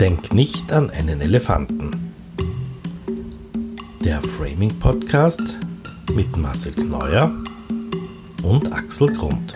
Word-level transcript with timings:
Denk 0.00 0.34
nicht 0.34 0.74
an 0.74 0.90
einen 0.90 1.22
Elefanten. 1.22 2.12
Der 4.04 4.20
Framing 4.20 4.78
Podcast 4.78 5.58
mit 6.12 6.36
Marcel 6.36 6.74
Kneuer 6.74 7.32
und 8.42 8.74
Axel 8.74 9.08
Grund. 9.16 9.54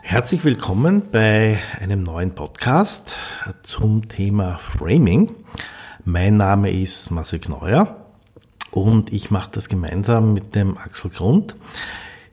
Herzlich 0.00 0.42
willkommen 0.46 1.02
bei 1.12 1.58
einem 1.78 2.02
neuen 2.02 2.34
Podcast 2.34 3.18
zum 3.62 4.08
Thema 4.08 4.56
Framing. 4.56 5.34
Mein 6.06 6.38
Name 6.38 6.70
ist 6.70 7.10
Marcel 7.10 7.38
Kneuer 7.38 7.98
und 8.70 9.12
ich 9.12 9.30
mache 9.30 9.50
das 9.52 9.68
gemeinsam 9.68 10.32
mit 10.32 10.54
dem 10.54 10.78
Axel 10.78 11.10
Grund. 11.10 11.54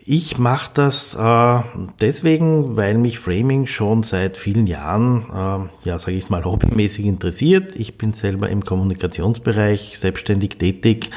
Ich 0.03 0.39
mache 0.39 0.71
das 0.73 1.13
äh, 1.13 1.59
deswegen, 1.99 2.75
weil 2.75 2.97
mich 2.97 3.19
Framing 3.19 3.67
schon 3.67 4.01
seit 4.01 4.35
vielen 4.35 4.65
Jahren, 4.65 5.25
äh, 5.29 5.87
ja, 5.87 5.99
sage 5.99 6.17
ich 6.17 6.27
mal, 6.29 6.43
hobbymäßig 6.43 7.05
interessiert. 7.05 7.75
Ich 7.75 7.99
bin 7.99 8.13
selber 8.13 8.49
im 8.49 8.65
Kommunikationsbereich 8.65 9.99
selbstständig 9.99 10.57
tätig. 10.57 11.11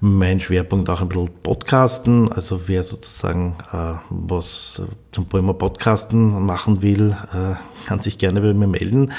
Mein 0.00 0.40
Schwerpunkt 0.40 0.90
auch 0.90 1.02
ein 1.02 1.08
bisschen 1.08 1.30
Podcasten. 1.44 2.32
Also 2.32 2.62
wer 2.66 2.82
sozusagen 2.82 3.54
äh, 3.72 3.92
was 4.10 4.82
zum 5.12 5.28
Thema 5.28 5.54
Podcasten 5.54 6.44
machen 6.44 6.82
will, 6.82 7.16
äh, 7.32 7.54
kann 7.86 8.00
sich 8.00 8.18
gerne 8.18 8.40
bei 8.40 8.52
mir 8.54 8.66
melden. 8.66 9.12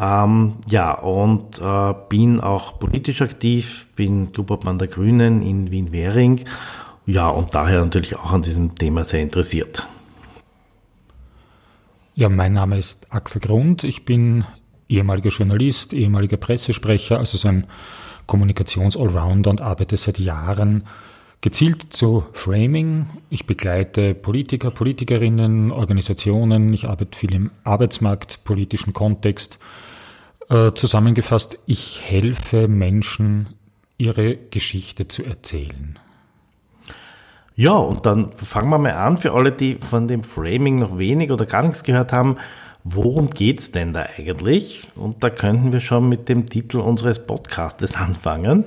Ähm, 0.00 0.52
ja, 0.68 0.92
und 0.92 1.60
äh, 1.60 1.94
bin 2.08 2.40
auch 2.40 2.78
politisch 2.78 3.22
aktiv, 3.22 3.88
bin 3.96 4.30
Clubobmann 4.30 4.78
der 4.78 4.88
Grünen 4.88 5.42
in 5.42 5.72
Wien-Währing 5.72 6.44
ja, 7.06 7.28
und 7.28 7.54
daher 7.54 7.84
natürlich 7.84 8.16
auch 8.16 8.32
an 8.32 8.42
diesem 8.42 8.74
Thema 8.74 9.04
sehr 9.04 9.20
interessiert. 9.22 9.86
Ja, 12.14 12.28
mein 12.28 12.54
Name 12.54 12.78
ist 12.78 13.12
Axel 13.12 13.40
Grund. 13.40 13.84
Ich 13.84 14.04
bin 14.04 14.44
ehemaliger 14.88 15.30
Journalist, 15.30 15.92
ehemaliger 15.92 16.36
Pressesprecher, 16.36 17.18
also 17.18 17.36
so 17.36 17.48
ein 17.48 17.66
Kommunikations-Allrounder 18.26 19.50
und 19.50 19.60
arbeite 19.60 19.96
seit 19.96 20.18
Jahren 20.18 20.84
gezielt 21.40 21.92
zu 21.92 22.24
Framing. 22.32 23.06
Ich 23.30 23.46
begleite 23.46 24.14
Politiker, 24.14 24.70
Politikerinnen, 24.70 25.70
Organisationen. 25.70 26.72
Ich 26.72 26.88
arbeite 26.88 27.16
viel 27.16 27.34
im 27.34 27.50
arbeitsmarktpolitischen 27.64 28.92
Kontext. 28.92 29.58
Äh, 30.48 30.72
zusammengefasst, 30.72 31.58
ich 31.66 32.00
helfe 32.02 32.68
Menschen, 32.68 33.48
ihre 33.98 34.36
Geschichte 34.36 35.08
zu 35.08 35.24
erzählen. 35.24 35.98
Ja, 37.58 37.72
und 37.72 38.04
dann 38.04 38.32
fangen 38.34 38.68
wir 38.68 38.78
mal 38.78 38.92
an, 38.92 39.16
für 39.16 39.32
alle, 39.32 39.50
die 39.50 39.76
von 39.76 40.06
dem 40.08 40.22
Framing 40.22 40.78
noch 40.78 40.98
wenig 40.98 41.30
oder 41.30 41.46
gar 41.46 41.62
nichts 41.62 41.84
gehört 41.84 42.12
haben, 42.12 42.36
worum 42.84 43.30
geht's 43.30 43.72
denn 43.72 43.94
da 43.94 44.06
eigentlich? 44.18 44.84
Und 44.94 45.24
da 45.24 45.30
könnten 45.30 45.72
wir 45.72 45.80
schon 45.80 46.06
mit 46.06 46.28
dem 46.28 46.44
Titel 46.44 46.80
unseres 46.80 47.26
Podcastes 47.26 47.96
anfangen. 47.96 48.66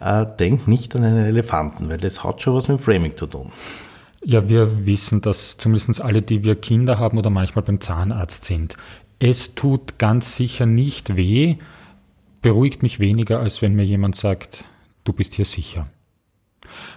Äh, 0.00 0.24
denk 0.38 0.68
nicht 0.68 0.94
an 0.94 1.02
einen 1.02 1.26
Elefanten, 1.26 1.90
weil 1.90 1.98
das 1.98 2.22
hat 2.22 2.40
schon 2.40 2.54
was 2.54 2.68
mit 2.68 2.80
Framing 2.80 3.16
zu 3.16 3.26
tun. 3.26 3.50
Ja, 4.24 4.48
wir 4.48 4.86
wissen, 4.86 5.20
dass 5.20 5.56
zumindest 5.56 6.00
alle, 6.00 6.22
die 6.22 6.44
wir 6.44 6.54
Kinder 6.54 7.00
haben 7.00 7.18
oder 7.18 7.30
manchmal 7.30 7.64
beim 7.64 7.80
Zahnarzt 7.80 8.44
sind, 8.44 8.76
es 9.18 9.56
tut 9.56 9.98
ganz 9.98 10.36
sicher 10.36 10.64
nicht 10.64 11.16
weh, 11.16 11.56
beruhigt 12.40 12.84
mich 12.84 13.00
weniger, 13.00 13.40
als 13.40 13.62
wenn 13.62 13.74
mir 13.74 13.84
jemand 13.84 14.14
sagt, 14.14 14.64
du 15.02 15.12
bist 15.12 15.34
hier 15.34 15.44
sicher. 15.44 15.88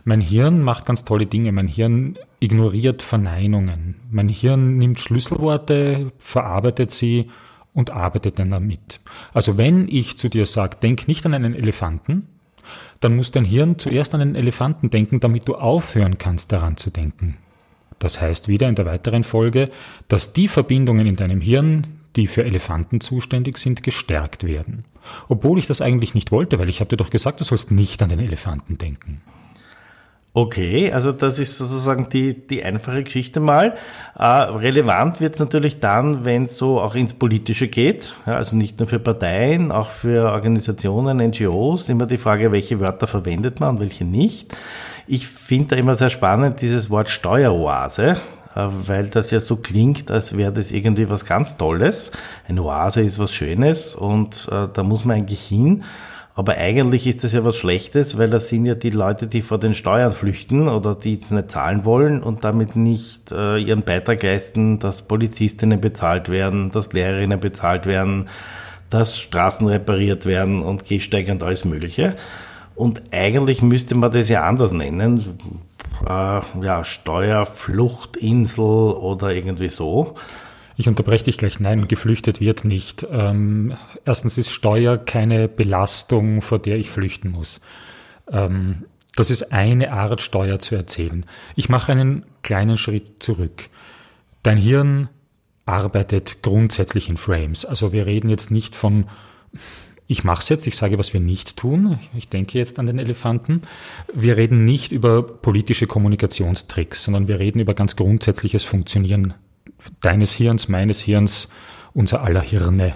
Mein 0.03 0.21
Hirn 0.21 0.61
macht 0.61 0.85
ganz 0.85 1.05
tolle 1.05 1.25
Dinge. 1.25 1.51
Mein 1.51 1.67
Hirn 1.67 2.17
ignoriert 2.39 3.01
Verneinungen. 3.01 3.95
Mein 4.09 4.29
Hirn 4.29 4.77
nimmt 4.77 4.99
Schlüsselworte, 4.99 6.11
verarbeitet 6.17 6.91
sie 6.91 7.29
und 7.73 7.91
arbeitet 7.91 8.39
dann 8.39 8.51
damit. 8.51 8.99
Also 9.33 9.57
wenn 9.57 9.87
ich 9.87 10.17
zu 10.17 10.29
dir 10.29 10.45
sage, 10.45 10.77
denk 10.81 11.07
nicht 11.07 11.25
an 11.25 11.33
einen 11.33 11.55
Elefanten, 11.55 12.27
dann 12.99 13.15
muss 13.15 13.31
dein 13.31 13.45
Hirn 13.45 13.79
zuerst 13.79 14.13
an 14.13 14.21
einen 14.21 14.35
Elefanten 14.35 14.89
denken, 14.89 15.19
damit 15.19 15.47
du 15.47 15.55
aufhören 15.55 16.17
kannst 16.17 16.51
daran 16.51 16.77
zu 16.77 16.89
denken. 16.89 17.37
Das 17.99 18.21
heißt 18.21 18.47
wieder 18.47 18.67
in 18.67 18.75
der 18.75 18.85
weiteren 18.85 19.23
Folge, 19.23 19.69
dass 20.07 20.33
die 20.33 20.47
Verbindungen 20.47 21.05
in 21.05 21.15
deinem 21.15 21.41
Hirn, 21.41 21.85
die 22.15 22.27
für 22.27 22.43
Elefanten 22.43 22.99
zuständig 22.99 23.57
sind, 23.57 23.83
gestärkt 23.83 24.43
werden. 24.43 24.85
Obwohl 25.29 25.59
ich 25.59 25.67
das 25.67 25.81
eigentlich 25.81 26.13
nicht 26.13 26.31
wollte, 26.31 26.59
weil 26.59 26.69
ich 26.69 26.79
habe 26.79 26.89
dir 26.89 26.97
doch 26.97 27.09
gesagt, 27.09 27.39
du 27.39 27.43
sollst 27.43 27.71
nicht 27.71 28.01
an 28.01 28.09
den 28.09 28.19
Elefanten 28.19 28.77
denken. 28.77 29.21
Okay, 30.33 30.93
also 30.93 31.11
das 31.11 31.39
ist 31.39 31.57
sozusagen 31.57 32.07
die, 32.07 32.47
die 32.47 32.63
einfache 32.63 33.03
Geschichte 33.03 33.41
mal. 33.41 33.75
Äh, 34.17 34.23
relevant 34.23 35.19
wird 35.19 35.33
es 35.33 35.41
natürlich 35.41 35.81
dann, 35.81 36.23
wenn 36.23 36.43
es 36.43 36.57
so 36.57 36.79
auch 36.79 36.95
ins 36.95 37.13
Politische 37.13 37.67
geht. 37.67 38.15
Ja, 38.25 38.37
also 38.37 38.55
nicht 38.55 38.79
nur 38.79 38.87
für 38.87 38.99
Parteien, 38.99 39.73
auch 39.73 39.89
für 39.89 40.31
Organisationen, 40.31 41.17
NGOs. 41.17 41.89
Immer 41.89 42.05
die 42.05 42.17
Frage, 42.17 42.53
welche 42.53 42.79
Wörter 42.79 43.07
verwendet 43.07 43.59
man 43.59 43.71
und 43.71 43.79
welche 43.81 44.05
nicht. 44.05 44.55
Ich 45.05 45.27
finde 45.27 45.67
da 45.67 45.75
immer 45.75 45.95
sehr 45.95 46.09
spannend 46.09 46.61
dieses 46.61 46.89
Wort 46.89 47.09
Steueroase 47.09 48.15
äh, 48.55 48.67
weil 48.85 49.07
das 49.07 49.31
ja 49.31 49.41
so 49.41 49.57
klingt, 49.57 50.11
als 50.11 50.37
wäre 50.37 50.53
das 50.53 50.71
irgendwie 50.71 51.09
was 51.09 51.25
ganz 51.25 51.57
Tolles. 51.57 52.11
Eine 52.47 52.63
Oase 52.63 53.01
ist 53.01 53.19
was 53.19 53.33
Schönes 53.33 53.95
und 53.95 54.47
äh, 54.49 54.69
da 54.71 54.83
muss 54.83 55.03
man 55.03 55.17
eigentlich 55.17 55.41
hin. 55.41 55.83
Aber 56.33 56.57
eigentlich 56.57 57.07
ist 57.07 57.23
das 57.23 57.33
ja 57.33 57.43
was 57.43 57.57
Schlechtes, 57.57 58.17
weil 58.17 58.29
das 58.29 58.47
sind 58.47 58.65
ja 58.65 58.73
die 58.73 58.89
Leute, 58.89 59.27
die 59.27 59.41
vor 59.41 59.59
den 59.59 59.73
Steuern 59.73 60.13
flüchten 60.13 60.69
oder 60.69 60.95
die 60.95 61.13
jetzt 61.13 61.31
nicht 61.31 61.51
zahlen 61.51 61.83
wollen 61.83 62.23
und 62.23 62.43
damit 62.45 62.75
nicht 62.75 63.31
äh, 63.33 63.57
ihren 63.57 63.83
Beitrag 63.83 64.23
leisten, 64.23 64.79
dass 64.79 65.01
Polizistinnen 65.01 65.81
bezahlt 65.81 66.29
werden, 66.29 66.71
dass 66.71 66.93
Lehrerinnen 66.93 67.39
bezahlt 67.39 67.85
werden, 67.85 68.29
dass 68.89 69.19
Straßen 69.19 69.67
repariert 69.67 70.25
werden 70.25 70.61
und 70.61 70.85
Gehsteige 70.85 71.33
und 71.33 71.43
alles 71.43 71.65
Mögliche. 71.65 72.15
Und 72.75 73.01
eigentlich 73.11 73.61
müsste 73.61 73.95
man 73.95 74.11
das 74.11 74.29
ja 74.29 74.43
anders 74.43 74.71
nennen. 74.71 75.37
Äh, 76.07 76.41
ja, 76.61 76.83
Steuerfluchtinsel 76.83 78.63
oder 78.63 79.31
irgendwie 79.33 79.69
so. 79.69 80.15
Ich 80.81 80.87
unterbreche 80.87 81.25
dich 81.25 81.37
gleich. 81.37 81.59
Nein, 81.59 81.87
geflüchtet 81.87 82.41
wird 82.41 82.65
nicht. 82.65 83.05
Ähm, 83.11 83.77
erstens 84.03 84.39
ist 84.39 84.49
Steuer 84.49 84.97
keine 84.97 85.47
Belastung, 85.47 86.41
vor 86.41 86.57
der 86.57 86.77
ich 86.77 86.89
flüchten 86.89 87.29
muss. 87.29 87.61
Ähm, 88.31 88.85
das 89.15 89.29
ist 89.29 89.53
eine 89.53 89.91
Art, 89.91 90.21
Steuer 90.21 90.57
zu 90.57 90.73
erzählen. 90.73 91.23
Ich 91.55 91.69
mache 91.69 91.91
einen 91.91 92.25
kleinen 92.41 92.77
Schritt 92.77 93.21
zurück. 93.21 93.69
Dein 94.41 94.57
Hirn 94.57 95.09
arbeitet 95.67 96.41
grundsätzlich 96.41 97.09
in 97.09 97.17
Frames. 97.17 97.63
Also 97.63 97.93
wir 97.93 98.07
reden 98.07 98.29
jetzt 98.29 98.49
nicht 98.49 98.73
von, 98.75 99.05
ich 100.07 100.23
mache 100.23 100.41
es 100.41 100.49
jetzt, 100.49 100.65
ich 100.65 100.77
sage, 100.77 100.97
was 100.97 101.13
wir 101.13 101.19
nicht 101.19 101.57
tun. 101.57 101.99
Ich 102.17 102.27
denke 102.27 102.57
jetzt 102.57 102.79
an 102.79 102.87
den 102.87 102.97
Elefanten. 102.97 103.61
Wir 104.15 104.35
reden 104.35 104.65
nicht 104.65 104.93
über 104.93 105.21
politische 105.21 105.85
Kommunikationstricks, 105.85 107.03
sondern 107.03 107.27
wir 107.27 107.37
reden 107.37 107.59
über 107.59 107.75
ganz 107.75 107.95
grundsätzliches 107.95 108.63
Funktionieren 108.63 109.35
deines 109.99 110.33
Hirns, 110.33 110.67
meines 110.67 111.01
Hirns, 111.01 111.49
unser 111.93 112.21
aller 112.23 112.41
Hirne. 112.41 112.93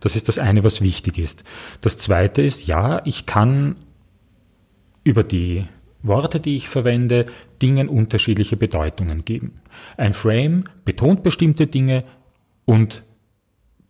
Das 0.00 0.16
ist 0.16 0.28
das 0.28 0.38
eine, 0.38 0.64
was 0.64 0.80
wichtig 0.80 1.18
ist. 1.18 1.44
Das 1.80 1.98
zweite 1.98 2.42
ist, 2.42 2.66
ja, 2.66 3.02
ich 3.04 3.26
kann 3.26 3.76
über 5.04 5.22
die 5.22 5.66
Worte, 6.02 6.40
die 6.40 6.56
ich 6.56 6.68
verwende, 6.68 7.26
Dingen 7.60 7.88
unterschiedliche 7.88 8.56
Bedeutungen 8.56 9.24
geben. 9.24 9.60
Ein 9.96 10.14
Frame 10.14 10.64
betont 10.84 11.22
bestimmte 11.22 11.66
Dinge 11.66 12.04
und 12.64 13.04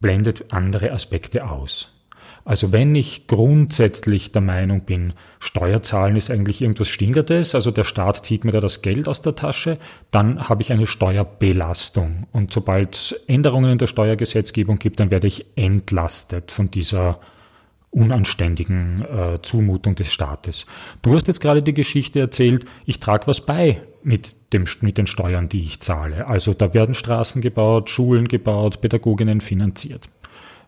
blendet 0.01 0.53
andere 0.53 0.91
Aspekte 0.91 1.49
aus. 1.49 2.00
Also 2.45 2.73
wenn 2.73 2.95
ich 2.95 3.27
grundsätzlich 3.27 4.33
der 4.33 4.41
Meinung 4.41 4.83
bin, 4.83 5.13
Steuerzahlen 5.39 6.17
ist 6.17 6.31
eigentlich 6.31 6.63
irgendwas 6.63 6.89
Stinkertes, 6.89 7.55
also 7.55 7.71
der 7.71 7.85
Staat 7.85 8.25
zieht 8.25 8.45
mir 8.45 8.53
da 8.53 8.61
das 8.61 8.83
Geld 8.83 9.09
aus 9.09 9.23
der 9.23 9.37
Tasche, 9.37 9.79
dann 10.11 10.49
habe 10.49 10.63
ich 10.63 10.73
eine 10.73 10.87
Steuerbelastung. 10.87 12.27
Und 12.33 12.53
sobald 12.53 12.95
es 12.95 13.13
Änderungen 13.27 13.73
in 13.73 13.79
der 13.79 13.87
Steuergesetzgebung 13.87 14.79
gibt, 14.79 15.01
dann 15.01 15.11
werde 15.11 15.27
ich 15.27 15.47
entlastet 15.57 16.53
von 16.53 16.71
dieser 16.71 17.21
unanständigen 17.91 19.03
äh, 19.03 19.43
Zumutung 19.43 19.97
des 19.97 20.13
Staates. 20.13 20.67
Du 21.03 21.15
hast 21.15 21.27
jetzt 21.27 21.41
gerade 21.41 21.63
die 21.63 21.75
Geschichte 21.75 22.21
erzählt, 22.21 22.65
ich 22.87 23.01
trage 23.01 23.27
was 23.27 23.45
bei 23.45 23.83
mit, 24.03 24.35
dem, 24.53 24.65
mit 24.81 24.97
den 24.97 25.07
Steuern, 25.07 25.49
die 25.49 25.61
ich 25.61 25.81
zahle. 25.81 26.29
Also 26.29 26.55
da 26.55 26.73
werden 26.73 26.95
Straßen 26.95 27.43
gebaut, 27.43 27.91
Schulen 27.91 28.29
gebaut, 28.29 28.81
Pädagoginnen 28.81 29.41
finanziert. 29.41 30.09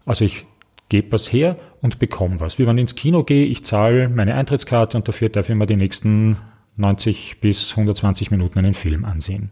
Also 0.04 0.24
ich 0.24 0.46
gebe 0.92 1.10
was 1.10 1.32
her 1.32 1.56
und 1.80 1.98
bekomme 1.98 2.38
was. 2.38 2.58
Wie 2.58 2.66
wenn 2.66 2.76
ich 2.76 2.82
ins 2.82 2.94
Kino 2.94 3.24
gehe, 3.24 3.46
ich 3.46 3.64
zahle 3.64 4.10
meine 4.10 4.34
Eintrittskarte 4.34 4.98
und 4.98 5.08
dafür 5.08 5.30
darf 5.30 5.48
ich 5.48 5.56
mir 5.56 5.64
die 5.64 5.76
nächsten 5.76 6.36
90 6.76 7.40
bis 7.40 7.70
120 7.70 8.30
Minuten 8.30 8.58
einen 8.58 8.74
Film 8.74 9.06
ansehen. 9.06 9.50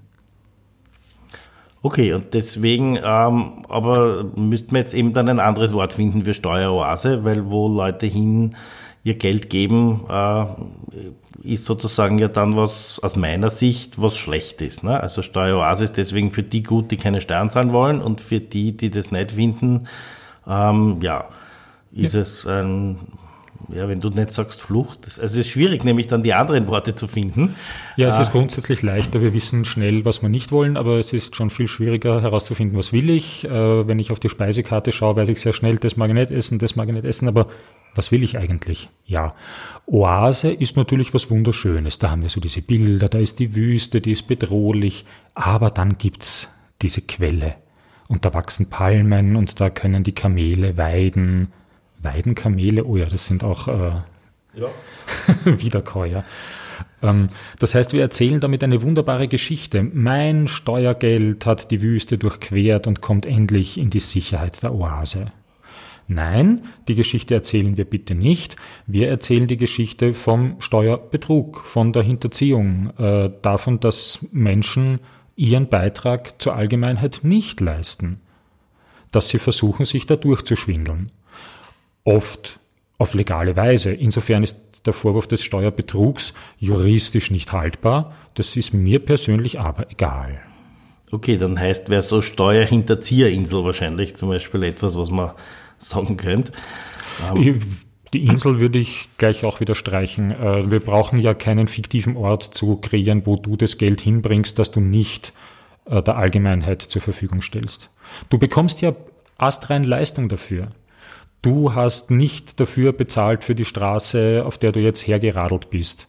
Okay, 1.82 2.12
und 2.12 2.34
deswegen, 2.34 2.96
ähm, 2.96 3.64
aber 3.70 4.30
müssten 4.36 4.72
wir 4.72 4.80
jetzt 4.80 4.92
eben 4.92 5.14
dann 5.14 5.30
ein 5.30 5.38
anderes 5.38 5.72
Wort 5.72 5.94
finden 5.94 6.24
für 6.26 6.34
Steueroase, 6.34 7.24
weil 7.24 7.50
wo 7.50 7.68
Leute 7.68 8.04
hingehen 8.04 8.54
ihr 9.02 9.14
Geld 9.14 9.48
geben, 9.48 10.04
äh, 10.10 10.44
ist 11.42 11.64
sozusagen 11.64 12.18
ja 12.18 12.28
dann 12.28 12.54
was 12.54 13.00
aus 13.02 13.16
meiner 13.16 13.48
Sicht 13.48 14.02
was 14.02 14.18
schlecht 14.18 14.60
ist. 14.60 14.84
Ne? 14.84 15.00
Also 15.00 15.22
Steueroase 15.22 15.84
ist 15.84 15.96
deswegen 15.96 16.32
für 16.32 16.42
die 16.42 16.62
gut, 16.62 16.90
die 16.90 16.98
keine 16.98 17.22
Steuern 17.22 17.48
zahlen 17.48 17.72
wollen 17.72 18.02
und 18.02 18.20
für 18.20 18.40
die, 18.40 18.76
die 18.76 18.90
das 18.90 19.10
nicht 19.10 19.32
finden, 19.32 19.86
ähm, 20.46 20.98
ja, 21.02 21.28
ist 21.92 22.14
ja. 22.14 22.20
es 22.20 22.46
ein 22.46 22.98
ja, 23.74 23.88
wenn 23.88 24.00
du 24.00 24.08
nicht 24.08 24.32
sagst 24.32 24.60
Flucht, 24.60 25.06
das, 25.06 25.20
also 25.20 25.38
es 25.38 25.46
ist 25.46 25.52
schwierig, 25.52 25.84
nämlich 25.84 26.08
dann 26.08 26.22
die 26.22 26.34
anderen 26.34 26.66
Worte 26.66 26.94
zu 26.94 27.06
finden. 27.06 27.54
Ja, 27.96 28.08
es 28.08 28.18
ist 28.18 28.28
äh, 28.28 28.32
grundsätzlich 28.32 28.82
leichter. 28.82 29.20
Wir 29.20 29.32
wissen 29.32 29.64
schnell, 29.64 30.04
was 30.04 30.22
wir 30.22 30.28
nicht 30.28 30.50
wollen, 30.50 30.76
aber 30.76 30.98
es 30.98 31.12
ist 31.12 31.36
schon 31.36 31.50
viel 31.50 31.68
schwieriger 31.68 32.20
herauszufinden, 32.22 32.78
was 32.78 32.92
will 32.92 33.10
ich. 33.10 33.44
Äh, 33.44 33.86
wenn 33.86 33.98
ich 33.98 34.10
auf 34.10 34.20
die 34.20 34.28
Speisekarte 34.28 34.92
schaue, 34.92 35.16
weiß 35.16 35.28
ich 35.28 35.40
sehr 35.40 35.52
schnell, 35.52 35.76
das 35.76 35.96
mag 35.96 36.08
ich 36.08 36.14
nicht 36.14 36.30
essen, 36.30 36.58
das 36.58 36.76
mag 36.76 36.88
ich 36.88 36.94
nicht 36.94 37.04
essen, 37.04 37.28
aber 37.28 37.46
was 37.94 38.10
will 38.12 38.24
ich 38.24 38.38
eigentlich? 38.38 38.88
Ja. 39.04 39.34
Oase 39.86 40.50
ist 40.50 40.76
natürlich 40.76 41.12
was 41.12 41.30
Wunderschönes. 41.30 41.98
Da 41.98 42.10
haben 42.10 42.22
wir 42.22 42.30
so 42.30 42.40
diese 42.40 42.62
Bilder, 42.62 43.08
da 43.08 43.18
ist 43.18 43.38
die 43.38 43.54
Wüste, 43.54 44.00
die 44.00 44.12
ist 44.12 44.28
bedrohlich, 44.28 45.04
aber 45.34 45.70
dann 45.70 45.98
gibt's 45.98 46.48
diese 46.82 47.02
Quelle. 47.02 47.56
Und 48.10 48.24
da 48.24 48.34
wachsen 48.34 48.68
Palmen 48.70 49.36
und 49.36 49.60
da 49.60 49.70
können 49.70 50.02
die 50.02 50.10
Kamele 50.10 50.76
weiden 50.76 51.52
Weidenkamele, 52.02 52.84
oh 52.84 52.96
ja, 52.96 53.04
das 53.04 53.26
sind 53.26 53.44
auch 53.44 53.68
äh, 53.68 53.92
ja. 54.54 54.68
Wiederkäuer. 55.44 56.24
Ähm, 57.02 57.28
das 57.60 57.76
heißt, 57.76 57.92
wir 57.92 58.00
erzählen 58.00 58.40
damit 58.40 58.64
eine 58.64 58.82
wunderbare 58.82 59.28
Geschichte. 59.28 59.84
Mein 59.84 60.48
Steuergeld 60.48 61.46
hat 61.46 61.70
die 61.70 61.82
Wüste 61.82 62.18
durchquert 62.18 62.88
und 62.88 63.00
kommt 63.00 63.26
endlich 63.26 63.78
in 63.78 63.90
die 63.90 64.00
Sicherheit 64.00 64.60
der 64.64 64.74
Oase. 64.74 65.30
Nein, 66.08 66.62
die 66.88 66.96
Geschichte 66.96 67.34
erzählen 67.34 67.76
wir 67.76 67.84
bitte 67.84 68.16
nicht. 68.16 68.56
Wir 68.88 69.08
erzählen 69.08 69.46
die 69.46 69.56
Geschichte 69.56 70.14
vom 70.14 70.56
Steuerbetrug, 70.58 71.60
von 71.60 71.92
der 71.92 72.02
Hinterziehung, 72.02 72.90
äh, 72.98 73.30
davon, 73.42 73.78
dass 73.78 74.26
Menschen 74.32 74.98
ihren 75.40 75.68
Beitrag 75.68 76.40
zur 76.40 76.54
Allgemeinheit 76.54 77.20
nicht 77.22 77.60
leisten, 77.60 78.20
dass 79.10 79.30
sie 79.30 79.38
versuchen, 79.38 79.86
sich 79.86 80.06
da 80.06 80.16
durchzuschwindeln 80.16 81.10
oft 82.04 82.60
auf 82.98 83.14
legale 83.14 83.56
Weise. 83.56 83.92
Insofern 83.92 84.42
ist 84.42 84.86
der 84.86 84.92
Vorwurf 84.92 85.26
des 85.26 85.42
Steuerbetrugs 85.42 86.34
juristisch 86.58 87.30
nicht 87.30 87.52
haltbar. 87.52 88.14
Das 88.34 88.56
ist 88.56 88.74
mir 88.74 88.98
persönlich 89.04 89.58
aber 89.58 89.90
egal. 89.90 90.40
Okay, 91.10 91.38
dann 91.38 91.58
heißt, 91.58 91.88
wäre 91.88 92.02
so 92.02 92.22
Steuerhinterzieherinsel 92.22 93.64
wahrscheinlich 93.64 94.16
zum 94.16 94.28
Beispiel 94.28 94.62
etwas, 94.62 94.96
was 94.96 95.10
man 95.10 95.32
sagen 95.78 96.16
könnte. 96.16 96.52
Ähm. 97.34 97.60
Die 98.12 98.26
Insel 98.26 98.58
würde 98.58 98.78
ich 98.78 99.08
gleich 99.18 99.44
auch 99.44 99.60
wieder 99.60 99.74
streichen. 99.74 100.32
Äh, 100.32 100.70
wir 100.70 100.80
brauchen 100.80 101.18
ja 101.18 101.34
keinen 101.34 101.68
fiktiven 101.68 102.16
Ort 102.16 102.42
zu 102.42 102.76
kreieren, 102.76 103.24
wo 103.24 103.36
du 103.36 103.56
das 103.56 103.78
Geld 103.78 104.00
hinbringst, 104.00 104.58
das 104.58 104.70
du 104.72 104.80
nicht 104.80 105.32
äh, 105.84 106.02
der 106.02 106.16
Allgemeinheit 106.16 106.82
zur 106.82 107.02
Verfügung 107.02 107.40
stellst. 107.40 107.90
Du 108.28 108.38
bekommst 108.38 108.80
ja 108.80 108.94
astrein 109.38 109.84
Leistung 109.84 110.28
dafür. 110.28 110.68
Du 111.42 111.74
hast 111.74 112.10
nicht 112.10 112.60
dafür 112.60 112.92
bezahlt 112.92 113.44
für 113.44 113.54
die 113.54 113.64
Straße, 113.64 114.42
auf 114.44 114.58
der 114.58 114.72
du 114.72 114.80
jetzt 114.80 115.06
hergeradelt 115.06 115.70
bist. 115.70 116.08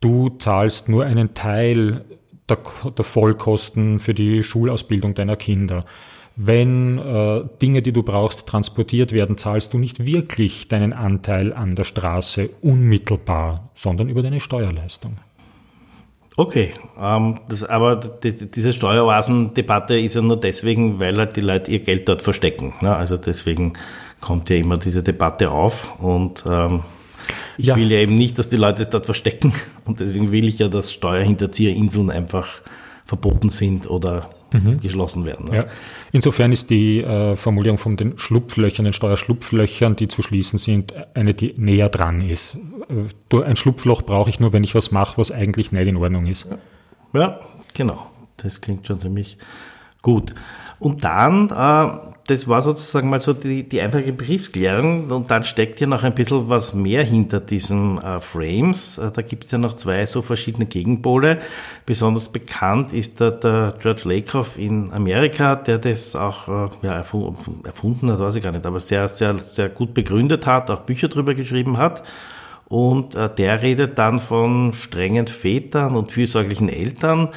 Du 0.00 0.28
zahlst 0.28 0.88
nur 0.88 1.04
einen 1.04 1.34
Teil 1.34 2.04
der, 2.48 2.58
der 2.96 3.04
Vollkosten 3.04 3.98
für 3.98 4.14
die 4.14 4.42
Schulausbildung 4.42 5.14
deiner 5.14 5.36
Kinder. 5.36 5.84
Wenn 6.40 6.98
äh, 6.98 7.42
Dinge, 7.60 7.82
die 7.82 7.90
du 7.92 8.04
brauchst, 8.04 8.46
transportiert 8.46 9.10
werden, 9.10 9.36
zahlst 9.36 9.74
du 9.74 9.78
nicht 9.78 10.06
wirklich 10.06 10.68
deinen 10.68 10.92
Anteil 10.92 11.52
an 11.52 11.74
der 11.74 11.82
Straße 11.82 12.50
unmittelbar, 12.60 13.70
sondern 13.74 14.08
über 14.08 14.22
deine 14.22 14.38
Steuerleistung. 14.38 15.16
Okay, 16.36 16.74
ähm, 16.96 17.40
das, 17.48 17.64
aber 17.64 17.96
das, 17.96 18.52
diese 18.52 18.72
Steueroasen-Debatte 18.72 19.98
ist 19.98 20.14
ja 20.14 20.22
nur 20.22 20.38
deswegen, 20.38 21.00
weil 21.00 21.18
halt 21.18 21.34
die 21.34 21.40
Leute 21.40 21.72
ihr 21.72 21.80
Geld 21.80 22.08
dort 22.08 22.22
verstecken. 22.22 22.72
Ne? 22.82 22.94
Also 22.94 23.16
deswegen 23.16 23.72
kommt 24.20 24.48
ja 24.48 24.54
immer 24.54 24.76
diese 24.76 25.02
Debatte 25.02 25.50
auf 25.50 25.98
und 25.98 26.44
ähm, 26.48 26.84
ich 27.56 27.66
ja. 27.66 27.74
will 27.74 27.90
ja 27.90 27.98
eben 27.98 28.14
nicht, 28.14 28.38
dass 28.38 28.48
die 28.48 28.56
Leute 28.56 28.82
es 28.82 28.90
dort 28.90 29.06
verstecken 29.06 29.52
und 29.86 29.98
deswegen 29.98 30.30
will 30.30 30.46
ich 30.46 30.60
ja, 30.60 30.68
dass 30.68 30.92
Steuerhinterzieherinseln 30.92 32.10
einfach 32.10 32.62
verboten 33.04 33.48
sind 33.48 33.90
oder 33.90 34.30
mhm. 34.52 34.80
geschlossen 34.80 35.24
werden. 35.24 35.50
Ja. 35.52 35.66
Insofern 36.12 36.52
ist 36.52 36.70
die 36.70 37.00
äh, 37.00 37.36
Formulierung 37.36 37.78
von 37.78 37.96
den 37.96 38.18
Schlupflöchern, 38.18 38.84
den 38.84 38.92
Steuerschlupflöchern, 38.92 39.96
die 39.96 40.08
zu 40.08 40.22
schließen 40.22 40.58
sind, 40.58 40.94
eine, 41.14 41.34
die 41.34 41.54
näher 41.56 41.88
dran 41.88 42.20
ist. 42.22 42.56
Äh, 43.30 43.42
ein 43.42 43.56
Schlupfloch 43.56 44.02
brauche 44.02 44.30
ich 44.30 44.40
nur, 44.40 44.52
wenn 44.52 44.64
ich 44.64 44.74
was 44.74 44.90
mache, 44.90 45.18
was 45.18 45.30
eigentlich 45.30 45.72
nicht 45.72 45.88
in 45.88 45.96
Ordnung 45.96 46.26
ist. 46.26 46.48
Ja, 47.12 47.40
genau. 47.74 48.10
Das 48.36 48.60
klingt 48.60 48.86
schon 48.86 49.00
ziemlich 49.00 49.38
gut. 50.02 50.34
Und 50.78 51.04
dann 51.04 51.50
äh, 51.50 52.17
das 52.28 52.46
war 52.46 52.60
sozusagen 52.60 53.08
mal 53.08 53.20
so 53.20 53.32
die, 53.32 53.66
die 53.66 53.80
einfache 53.80 54.12
Briefsklärung 54.12 55.10
und 55.10 55.30
dann 55.30 55.44
steckt 55.44 55.80
ja 55.80 55.86
noch 55.86 56.04
ein 56.04 56.14
bisschen 56.14 56.50
was 56.50 56.74
mehr 56.74 57.02
hinter 57.02 57.40
diesen 57.40 57.96
äh, 58.02 58.20
Frames. 58.20 58.98
Äh, 58.98 59.10
da 59.10 59.22
gibt 59.22 59.44
es 59.44 59.50
ja 59.50 59.56
noch 59.56 59.74
zwei 59.74 60.04
so 60.04 60.20
verschiedene 60.20 60.66
Gegenpole. 60.66 61.38
Besonders 61.86 62.28
bekannt 62.28 62.92
ist 62.92 63.20
der, 63.20 63.30
der 63.30 63.74
George 63.80 64.02
Lakoff 64.04 64.58
in 64.58 64.92
Amerika, 64.92 65.56
der 65.56 65.78
das 65.78 66.14
auch 66.14 66.48
äh, 66.48 66.68
ja, 66.82 66.96
erfunden, 66.96 67.64
erfunden 67.64 68.12
hat, 68.12 68.18
weiß 68.18 68.36
ich 68.36 68.42
gar 68.42 68.52
nicht, 68.52 68.66
aber 68.66 68.80
sehr, 68.80 69.08
sehr, 69.08 69.38
sehr 69.38 69.70
gut 69.70 69.94
begründet 69.94 70.44
hat, 70.44 70.70
auch 70.70 70.80
Bücher 70.80 71.08
drüber 71.08 71.32
geschrieben 71.32 71.78
hat. 71.78 72.02
Und 72.66 73.14
äh, 73.14 73.30
der 73.34 73.62
redet 73.62 73.96
dann 73.96 74.20
von 74.20 74.74
strengen 74.74 75.28
Vätern 75.28 75.96
und 75.96 76.12
fürsorglichen 76.12 76.68
Eltern. 76.68 77.30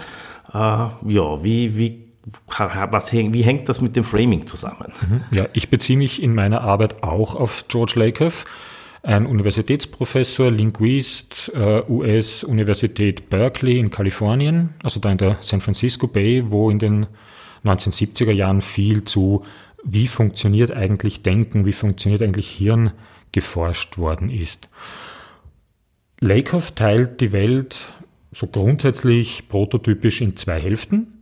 Äh, 0.54 0.58
ja, 0.58 1.44
wie, 1.44 1.78
wie 1.78 2.01
was, 2.48 3.12
wie 3.14 3.42
hängt 3.42 3.68
das 3.70 3.82
mit 3.82 3.96
dem 3.96 4.04
Framing 4.04 4.46
zusammen? 4.46 4.94
Mhm. 5.08 5.24
Ja, 5.36 5.48
ich 5.54 5.70
beziehe 5.70 5.98
mich 5.98 6.22
in 6.22 6.36
meiner 6.36 6.62
Arbeit 6.62 7.04
auch 7.04 7.36
auf 7.36 7.66
George 7.68 7.94
Lakoff, 7.96 8.46
ein 9.04 9.26
Universitätsprofessor, 9.26 10.52
Linguist, 10.52 11.52
äh, 11.56 11.82
US-Universität 11.90 13.30
Berkeley 13.30 13.80
in 13.80 13.90
Kalifornien, 13.90 14.76
also 14.84 15.00
da 15.00 15.12
in 15.12 15.18
der 15.18 15.38
San 15.42 15.62
Francisco 15.62 16.08
Bay, 16.08 16.44
wo 16.50 16.70
in 16.70 16.78
den 16.78 17.08
1970er 17.66 18.32
Jahren 18.32 18.62
viel 18.62 19.04
zu, 19.04 19.44
wie 19.84 20.08
funktioniert 20.08 20.72
eigentlich 20.72 21.24
Denken, 21.24 21.66
wie 21.66 21.74
funktioniert 21.74 22.22
eigentlich 22.22 22.50
Hirn 22.50 22.92
geforscht 23.32 23.98
worden 23.98 24.30
ist. 24.30 24.68
Lakoff 26.20 26.72
teilt 26.72 27.22
die 27.22 27.32
Welt 27.32 27.80
so 28.32 28.48
grundsätzlich 28.48 29.50
prototypisch 29.50 30.22
in 30.22 30.38
zwei 30.38 30.60
Hälften. 30.60 31.21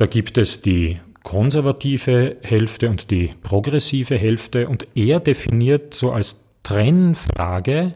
Da 0.00 0.06
gibt 0.06 0.38
es 0.38 0.62
die 0.62 0.98
konservative 1.24 2.38
Hälfte 2.40 2.88
und 2.88 3.10
die 3.10 3.34
progressive 3.42 4.16
Hälfte 4.16 4.66
und 4.66 4.86
er 4.94 5.20
definiert 5.20 5.92
so 5.92 6.10
als 6.10 6.40
Trennfrage, 6.62 7.94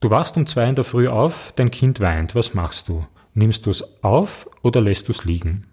du 0.00 0.10
wachst 0.10 0.36
um 0.36 0.46
zwei 0.46 0.68
in 0.68 0.74
der 0.74 0.84
Früh 0.84 1.08
auf, 1.08 1.54
dein 1.56 1.70
Kind 1.70 2.00
weint, 2.00 2.34
was 2.34 2.52
machst 2.52 2.90
du? 2.90 3.06
Nimmst 3.32 3.64
du 3.64 3.70
es 3.70 4.04
auf 4.04 4.46
oder 4.62 4.82
lässt 4.82 5.08
du 5.08 5.12
es 5.12 5.24
liegen? 5.24 5.68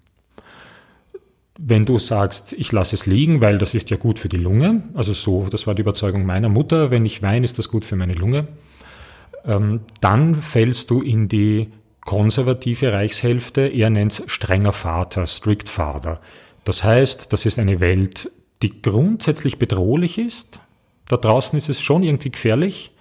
Wenn 1.59 1.83
du 1.83 1.99
sagst, 1.99 2.53
ich 2.53 2.71
lasse 2.71 2.95
es 2.95 3.05
liegen, 3.05 3.41
weil 3.41 3.57
das 3.57 3.73
ist 3.73 3.89
ja 3.89 3.97
gut 3.97 4.17
für 4.17 4.29
die 4.29 4.37
Lunge, 4.37 4.83
also 4.93 5.11
so, 5.11 5.47
das 5.51 5.67
war 5.67 5.75
die 5.75 5.81
Überzeugung 5.81 6.25
meiner 6.25 6.47
Mutter, 6.47 6.89
wenn 6.89 7.05
ich 7.05 7.21
weine, 7.21 7.43
ist 7.43 7.59
das 7.59 7.67
gut 7.67 7.83
für 7.83 7.97
meine 7.97 8.13
Lunge, 8.13 8.47
ähm, 9.43 9.81
dann 9.99 10.35
fällst 10.35 10.89
du 10.89 11.01
in 11.01 11.27
die 11.27 11.69
konservative 12.05 12.93
Reichshälfte, 12.93 13.61
er 13.61 13.89
nennt 13.89 14.13
es 14.13 14.31
strenger 14.31 14.71
Vater, 14.71 15.27
strict 15.27 15.67
Father. 15.67 16.21
Das 16.63 16.83
heißt, 16.83 17.33
das 17.33 17.45
ist 17.45 17.59
eine 17.59 17.79
Welt, 17.79 18.31
die 18.61 18.81
grundsätzlich 18.81 19.59
bedrohlich 19.59 20.17
ist. 20.17 20.59
Da 21.07 21.17
draußen 21.17 21.57
ist 21.57 21.69
es 21.69 21.81
schon 21.81 22.03
irgendwie 22.03 22.31
gefährlich, 22.31 22.91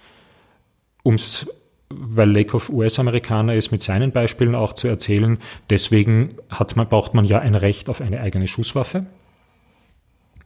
ums, 1.05 1.47
weil 1.89 2.31
Lakoff 2.31 2.69
US-Amerikaner 2.69 3.55
ist, 3.55 3.71
mit 3.71 3.83
seinen 3.83 4.11
Beispielen 4.11 4.55
auch 4.55 4.73
zu 4.73 4.87
erzählen. 4.87 5.39
Deswegen 5.69 6.35
hat 6.49 6.75
man, 6.75 6.89
braucht 6.89 7.13
man 7.13 7.25
ja 7.25 7.39
ein 7.39 7.55
Recht 7.55 7.89
auf 7.89 8.01
eine 8.01 8.21
eigene 8.21 8.47
Schusswaffe. 8.47 9.05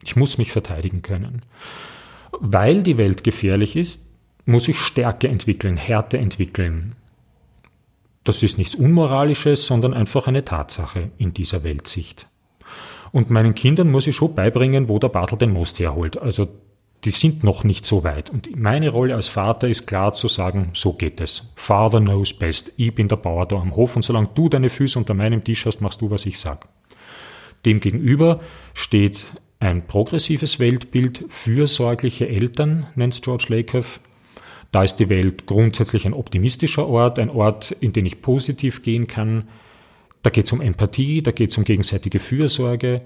Ich 0.03 0.15
muss 0.15 0.37
mich 0.37 0.51
verteidigen 0.51 1.01
können. 1.01 1.43
Weil 2.39 2.83
die 2.83 2.97
Welt 2.97 3.23
gefährlich 3.23 3.75
ist, 3.75 4.01
muss 4.45 4.67
ich 4.67 4.79
Stärke 4.79 5.27
entwickeln, 5.27 5.77
Härte 5.77 6.17
entwickeln. 6.17 6.95
Das 8.23 8.43
ist 8.43 8.57
nichts 8.57 8.75
Unmoralisches, 8.75 9.65
sondern 9.65 9.93
einfach 9.93 10.27
eine 10.27 10.45
Tatsache 10.45 11.11
in 11.17 11.33
dieser 11.33 11.63
Weltsicht. 11.63 12.27
Und 13.11 13.29
meinen 13.29 13.55
Kindern 13.55 13.89
muss 13.91 14.07
ich 14.07 14.15
schon 14.15 14.35
beibringen, 14.35 14.88
wo 14.88 14.99
der 14.99 15.09
Bartel 15.09 15.38
den 15.38 15.51
Most 15.51 15.79
herholt. 15.79 16.17
Also 16.17 16.47
die 17.05 17.11
sind 17.11 17.43
noch 17.43 17.63
nicht 17.63 17.85
so 17.85 18.03
weit. 18.03 18.29
Und 18.29 18.55
meine 18.57 18.89
Rolle 18.89 19.15
als 19.15 19.29
Vater 19.29 19.69
ist 19.69 19.88
klar 19.88 20.13
zu 20.13 20.27
sagen, 20.27 20.71
so 20.73 20.93
geht 20.93 21.21
es. 21.21 21.51
Father 21.55 22.01
knows 22.01 22.33
best. 22.33 22.73
Ich 22.77 22.93
bin 22.93 23.07
der 23.07 23.15
Bauer 23.15 23.47
da 23.47 23.55
am 23.55 23.75
Hof 23.75 23.95
und 23.95 24.03
solange 24.03 24.29
du 24.35 24.49
deine 24.49 24.69
Füße 24.69 24.99
unter 24.99 25.13
meinem 25.13 25.43
Tisch 25.43 25.65
hast, 25.65 25.81
machst 25.81 26.01
du, 26.01 26.11
was 26.11 26.25
ich 26.25 26.39
sag. 26.39 26.67
Demgegenüber 27.65 28.41
steht 28.73 29.27
ein 29.59 29.88
progressives 29.88 30.59
Weltbild, 30.59 31.25
fürsorgliche 31.29 32.27
Eltern, 32.27 32.88
nennt 32.95 33.21
George 33.21 33.45
Lakoff. 33.49 33.99
Da 34.71 34.83
ist 34.83 34.97
die 34.97 35.09
Welt 35.09 35.47
grundsätzlich 35.47 36.05
ein 36.05 36.13
optimistischer 36.13 36.88
Ort, 36.88 37.17
ein 37.17 37.29
Ort, 37.29 37.71
in 37.71 37.91
den 37.91 38.05
ich 38.05 38.21
positiv 38.21 38.83
gehen 38.83 39.07
kann. 39.07 39.47
Da 40.21 40.29
geht 40.29 40.45
es 40.45 40.51
um 40.51 40.61
Empathie, 40.61 41.23
da 41.23 41.31
geht 41.31 41.51
es 41.51 41.57
um 41.57 41.63
gegenseitige 41.63 42.19
Fürsorge. 42.19 43.01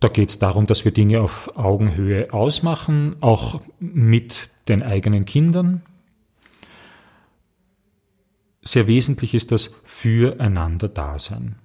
Da 0.00 0.08
geht 0.08 0.30
es 0.30 0.38
darum, 0.38 0.66
dass 0.66 0.84
wir 0.84 0.92
Dinge 0.92 1.20
auf 1.20 1.56
Augenhöhe 1.56 2.32
ausmachen, 2.32 3.16
auch 3.20 3.60
mit 3.78 4.50
den 4.68 4.82
eigenen 4.82 5.24
Kindern. 5.24 5.82
Sehr 8.62 8.86
wesentlich 8.86 9.34
ist 9.34 9.52
das 9.52 9.74
Füreinander-Dasein. 9.84 11.56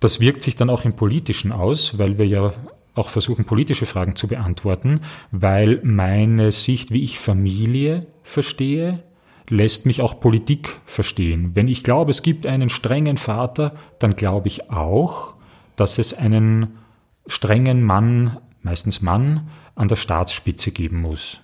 Das 0.00 0.20
wirkt 0.20 0.42
sich 0.42 0.56
dann 0.56 0.70
auch 0.70 0.84
im 0.84 0.94
Politischen 0.94 1.52
aus, 1.52 1.98
weil 1.98 2.18
wir 2.18 2.26
ja 2.26 2.52
auch 2.94 3.08
versuchen, 3.08 3.44
politische 3.44 3.86
Fragen 3.86 4.16
zu 4.16 4.28
beantworten, 4.28 5.00
weil 5.30 5.80
meine 5.82 6.52
Sicht, 6.52 6.90
wie 6.92 7.02
ich 7.02 7.18
Familie 7.18 8.06
verstehe, 8.22 9.02
lässt 9.48 9.86
mich 9.86 10.00
auch 10.00 10.20
Politik 10.20 10.80
verstehen. 10.86 11.50
Wenn 11.54 11.68
ich 11.68 11.82
glaube, 11.82 12.10
es 12.10 12.22
gibt 12.22 12.46
einen 12.46 12.68
strengen 12.68 13.16
Vater, 13.16 13.74
dann 13.98 14.16
glaube 14.16 14.48
ich 14.48 14.70
auch, 14.70 15.34
dass 15.76 15.98
es 15.98 16.14
einen 16.14 16.78
strengen 17.26 17.82
Mann, 17.82 18.38
meistens 18.62 19.02
Mann, 19.02 19.48
an 19.74 19.88
der 19.88 19.96
Staatsspitze 19.96 20.72
geben 20.72 21.00
muss. 21.00 21.40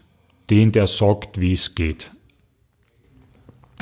Den, 0.50 0.72
der 0.72 0.86
sorgt, 0.86 1.40
wie 1.40 1.52
es 1.52 1.74
geht. 1.74 2.12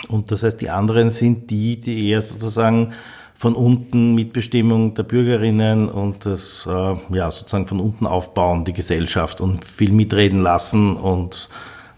Und 0.08 0.30
das 0.30 0.42
heißt, 0.42 0.60
die 0.60 0.70
anderen 0.70 1.10
sind 1.10 1.50
die, 1.50 1.80
die 1.80 2.08
eher 2.08 2.22
sozusagen 2.22 2.92
von 3.34 3.54
unten 3.54 4.14
Mitbestimmung 4.14 4.94
der 4.94 5.02
Bürgerinnen 5.02 5.88
und 5.88 6.24
das 6.24 6.66
äh, 6.70 7.14
ja 7.14 7.30
sozusagen 7.30 7.66
von 7.66 7.80
unten 7.80 8.06
aufbauen, 8.06 8.64
die 8.64 8.72
Gesellschaft 8.72 9.40
und 9.40 9.64
viel 9.64 9.92
mitreden 9.92 10.40
lassen 10.40 10.96
und 10.96 11.48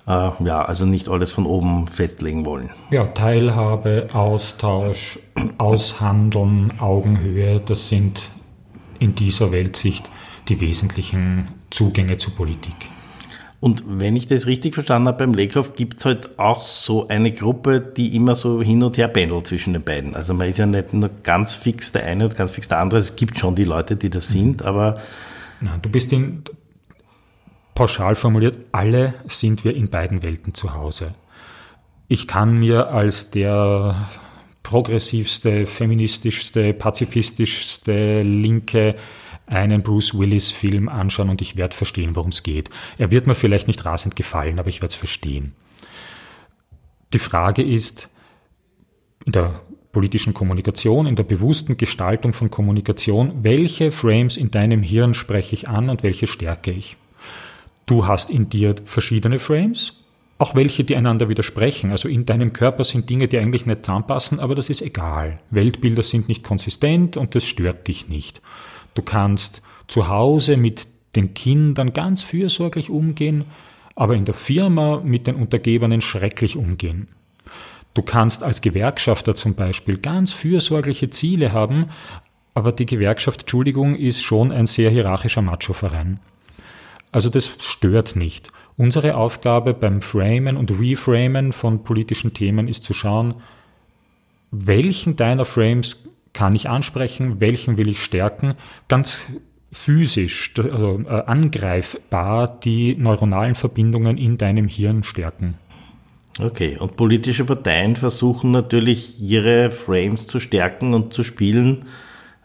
äh, 0.07 0.11
ja, 0.45 0.63
also 0.63 0.87
nicht 0.87 1.09
alles 1.09 1.33
von 1.33 1.47
oben 1.47 1.89
festlegen 1.89 2.47
wollen. 2.47 2.71
Ja, 2.91 3.07
Teilhabe, 3.07 4.09
Austausch, 4.13 5.19
Aushandeln, 5.59 6.73
Augenhöhe, 6.81 7.61
das 7.61 7.91
sind 7.91 8.31
in 8.99 9.15
dieser 9.15 9.53
Weltsicht 9.53 10.09
die 10.49 10.61
wesentlichen 10.61 11.49
Zugänge 11.71 12.17
zur 12.17 12.35
Politik. 12.35 12.75
Und 13.59 13.85
wenn 13.87 14.17
ich 14.17 14.27
das 14.27 14.47
richtig 14.47 14.75
verstanden 14.75 15.09
habe, 15.09 15.19
beim 15.19 15.33
Lakehoff 15.33 15.75
gibt 15.75 15.99
es 15.99 16.05
halt 16.05 16.39
auch 16.39 16.63
so 16.63 17.09
eine 17.09 17.33
Gruppe, 17.33 17.81
die 17.81 18.15
immer 18.15 18.35
so 18.35 18.63
hin 18.63 18.83
und 18.83 18.99
her 18.99 19.09
pendelt 19.09 19.47
zwischen 19.47 19.73
den 19.73 19.83
beiden. 19.83 20.15
Also 20.15 20.35
man 20.35 20.49
ist 20.49 20.59
ja 20.59 20.67
nicht 20.67 20.93
nur 20.93 21.11
ganz 21.23 21.55
fix 21.55 21.91
der 21.93 22.05
eine 22.05 22.25
und 22.25 22.37
ganz 22.37 22.51
fix 22.51 22.69
der 22.69 22.81
andere. 22.81 23.01
Es 23.01 23.17
gibt 23.17 23.39
schon 23.39 23.55
die 23.55 23.65
Leute, 23.65 23.97
die 23.97 24.11
das 24.11 24.29
sind, 24.29 24.63
aber. 24.63 25.01
Nein, 25.61 25.81
du 25.81 25.89
bist 25.89 26.13
in, 26.13 26.45
pauschal 27.75 28.15
formuliert, 28.15 28.59
alle 28.73 29.15
sind 29.27 29.65
wir 29.65 29.75
in 29.75 29.89
beiden 29.89 30.23
Welten 30.23 30.53
zu 30.53 30.75
Hause. 30.75 31.15
Ich 32.09 32.29
kann 32.29 32.59
mir 32.59 32.89
als 32.89 33.31
der 33.31 33.97
progressivste, 34.63 35.67
feministischste, 35.67 36.75
pazifistischste, 36.75 38.23
linke 38.23 38.97
einen 39.47 39.83
Bruce 39.83 40.19
Willis-Film 40.19 40.89
anschauen 40.89 41.31
und 41.31 41.41
ich 41.41 41.57
werde 41.57 41.77
verstehen, 41.77 42.17
worum 42.17 42.31
es 42.31 42.43
geht. 42.43 42.71
Er 42.99 43.11
wird 43.11 43.27
mir 43.27 43.35
vielleicht 43.35 43.69
nicht 43.69 43.85
rasend 43.85 44.17
gefallen, 44.17 44.59
aber 44.59 44.69
ich 44.69 44.83
werde 44.83 44.91
es 44.91 44.97
verstehen. 44.97 45.55
Die 47.13 47.19
Frage 47.19 47.63
ist, 47.63 48.09
in 49.25 49.33
der 49.33 49.61
politischen 49.93 50.35
Kommunikation, 50.35 51.07
in 51.07 51.17
der 51.17 51.23
bewussten 51.23 51.77
Gestaltung 51.77 52.33
von 52.33 52.51
Kommunikation, 52.51 53.43
welche 53.43 53.93
Frames 53.93 54.37
in 54.37 54.51
deinem 54.51 54.83
Hirn 54.83 55.15
spreche 55.15 55.55
ich 55.55 55.69
an 55.69 55.89
und 55.89 56.03
welche 56.03 56.27
stärke 56.27 56.71
ich? 56.71 56.97
Du 57.87 58.07
hast 58.07 58.31
in 58.31 58.51
dir 58.51 58.75
verschiedene 58.85 59.39
Frames, 59.39 60.05
auch 60.39 60.55
welche, 60.55 60.85
die 60.85 60.97
einander 60.97 61.29
widersprechen. 61.29 61.93
Also 61.93 62.09
in 62.09 62.27
deinem 62.27 62.53
Körper 62.53 62.85
sind 62.85 63.09
Dinge, 63.09 63.27
die 63.29 63.39
eigentlich 63.39 63.65
nicht 63.65 63.85
zusammenpassen, 63.85 64.39
aber 64.39 64.55
das 64.55 64.69
ist 64.69 64.83
egal. 64.83 65.39
Weltbilder 65.51 66.03
sind 66.03 66.29
nicht 66.29 66.45
konsistent 66.45 67.17
und 67.17 67.35
das 67.35 67.47
stört 67.47 67.89
dich 67.89 68.09
nicht. 68.09 68.43
Du 68.97 69.03
kannst 69.03 69.63
zu 69.87 70.09
Hause 70.09 70.57
mit 70.57 70.89
den 71.15 71.35
Kindern 71.35 71.93
ganz 71.93 72.23
fürsorglich 72.23 72.91
umgehen, 72.91 73.45
aber 73.95 74.17
in 74.17 74.25
der 74.25 74.35
Firma 74.35 75.01
mit 75.05 75.27
den 75.27 75.37
Untergebenen 75.37 76.01
schrecklich 76.01 76.57
umgehen. 76.57 77.09
Du 77.95 78.03
kannst 78.03 78.43
als 78.43 78.61
Gewerkschafter 78.61 79.35
zum 79.35 79.55
Beispiel 79.55 79.99
ganz 79.99 80.33
fürsorgliche 80.33 81.11
Ziele 81.11 81.53
haben, 81.53 81.91
aber 82.55 82.73
die 82.73 82.87
Gewerkschaft, 82.87 83.43
Entschuldigung, 83.43 83.95
ist 83.95 84.23
schon 84.23 84.51
ein 84.51 84.67
sehr 84.67 84.91
hierarchischer 84.91 85.43
Macho-Verein. 85.43 86.19
Also 87.13 87.29
das 87.29 87.51
stört 87.61 88.17
nicht. 88.17 88.51
Unsere 88.79 89.17
Aufgabe 89.17 89.75
beim 89.75 90.01
Framen 90.01 90.57
und 90.57 90.79
Reframen 90.79 91.53
von 91.53 91.85
politischen 91.85 92.33
Themen 92.35 92.69
ist 92.69 92.83
zu 92.83 92.95
schauen, 92.95 93.35
welchen 94.51 95.17
deiner 95.17 95.45
Frames 95.45 96.09
kann 96.37 96.55
ich 96.55 96.69
ansprechen, 96.69 97.41
welchen 97.41 97.79
will 97.79 97.89
ich 97.89 98.03
stärken, 98.03 98.55
ganz 98.89 99.27
physisch, 99.73 100.53
also 100.59 101.01
äh, 101.01 101.23
angreifbar 101.27 102.61
die 102.61 102.95
neuronalen 102.95 103.55
Verbindungen 103.55 104.19
in 104.19 104.37
deinem 104.37 104.69
Hirn 104.69 105.03
stärken. 105.03 105.55
Okay, 106.39 106.77
und 106.79 106.97
politische 106.97 107.47
Parteien 107.47 107.97
versuchen 107.97 108.51
natürlich 108.51 109.19
ihre 109.23 109.71
Frames 109.71 110.27
zu 110.27 110.39
stärken 110.39 110.93
und 110.93 111.15
zu 111.15 111.23
spielen, 111.23 111.87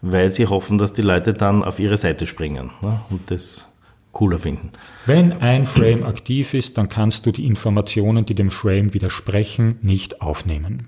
weil 0.02 0.32
sie 0.32 0.48
hoffen, 0.48 0.78
dass 0.78 0.94
die 0.94 1.02
Leute 1.02 1.34
dann 1.34 1.62
auf 1.62 1.78
ihre 1.78 1.98
Seite 1.98 2.26
springen 2.26 2.72
ne? 2.82 3.02
und 3.10 3.30
das 3.30 3.70
cooler 4.14 4.40
finden. 4.40 4.72
Wenn 5.06 5.34
ein 5.34 5.66
Frame 5.66 6.04
aktiv 6.04 6.54
ist, 6.54 6.78
dann 6.78 6.88
kannst 6.88 7.26
du 7.26 7.32
die 7.32 7.46
Informationen, 7.46 8.26
die 8.26 8.36
dem 8.36 8.50
Frame 8.50 8.94
widersprechen, 8.94 9.80
nicht 9.82 10.22
aufnehmen. 10.22 10.88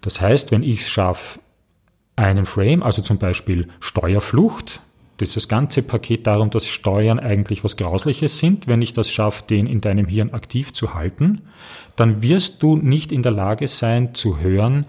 Das 0.00 0.20
heißt, 0.20 0.52
wenn 0.52 0.62
ich 0.62 0.82
es 0.82 0.88
schaffe, 0.88 1.40
einen 2.16 2.46
Frame, 2.46 2.82
also 2.82 3.02
zum 3.02 3.18
Beispiel 3.18 3.68
Steuerflucht, 3.80 4.80
dieses 5.20 5.48
ganze 5.48 5.82
Paket 5.82 6.26
darum, 6.26 6.50
dass 6.50 6.66
Steuern 6.66 7.18
eigentlich 7.18 7.64
was 7.64 7.76
Grausliches 7.76 8.38
sind, 8.38 8.66
wenn 8.66 8.82
ich 8.82 8.92
das 8.92 9.10
schaffe, 9.10 9.44
den 9.48 9.66
in 9.66 9.80
deinem 9.80 10.06
Hirn 10.06 10.30
aktiv 10.30 10.72
zu 10.72 10.94
halten, 10.94 11.42
dann 11.96 12.22
wirst 12.22 12.62
du 12.62 12.76
nicht 12.76 13.12
in 13.12 13.22
der 13.22 13.32
Lage 13.32 13.68
sein 13.68 14.14
zu 14.14 14.40
hören, 14.40 14.86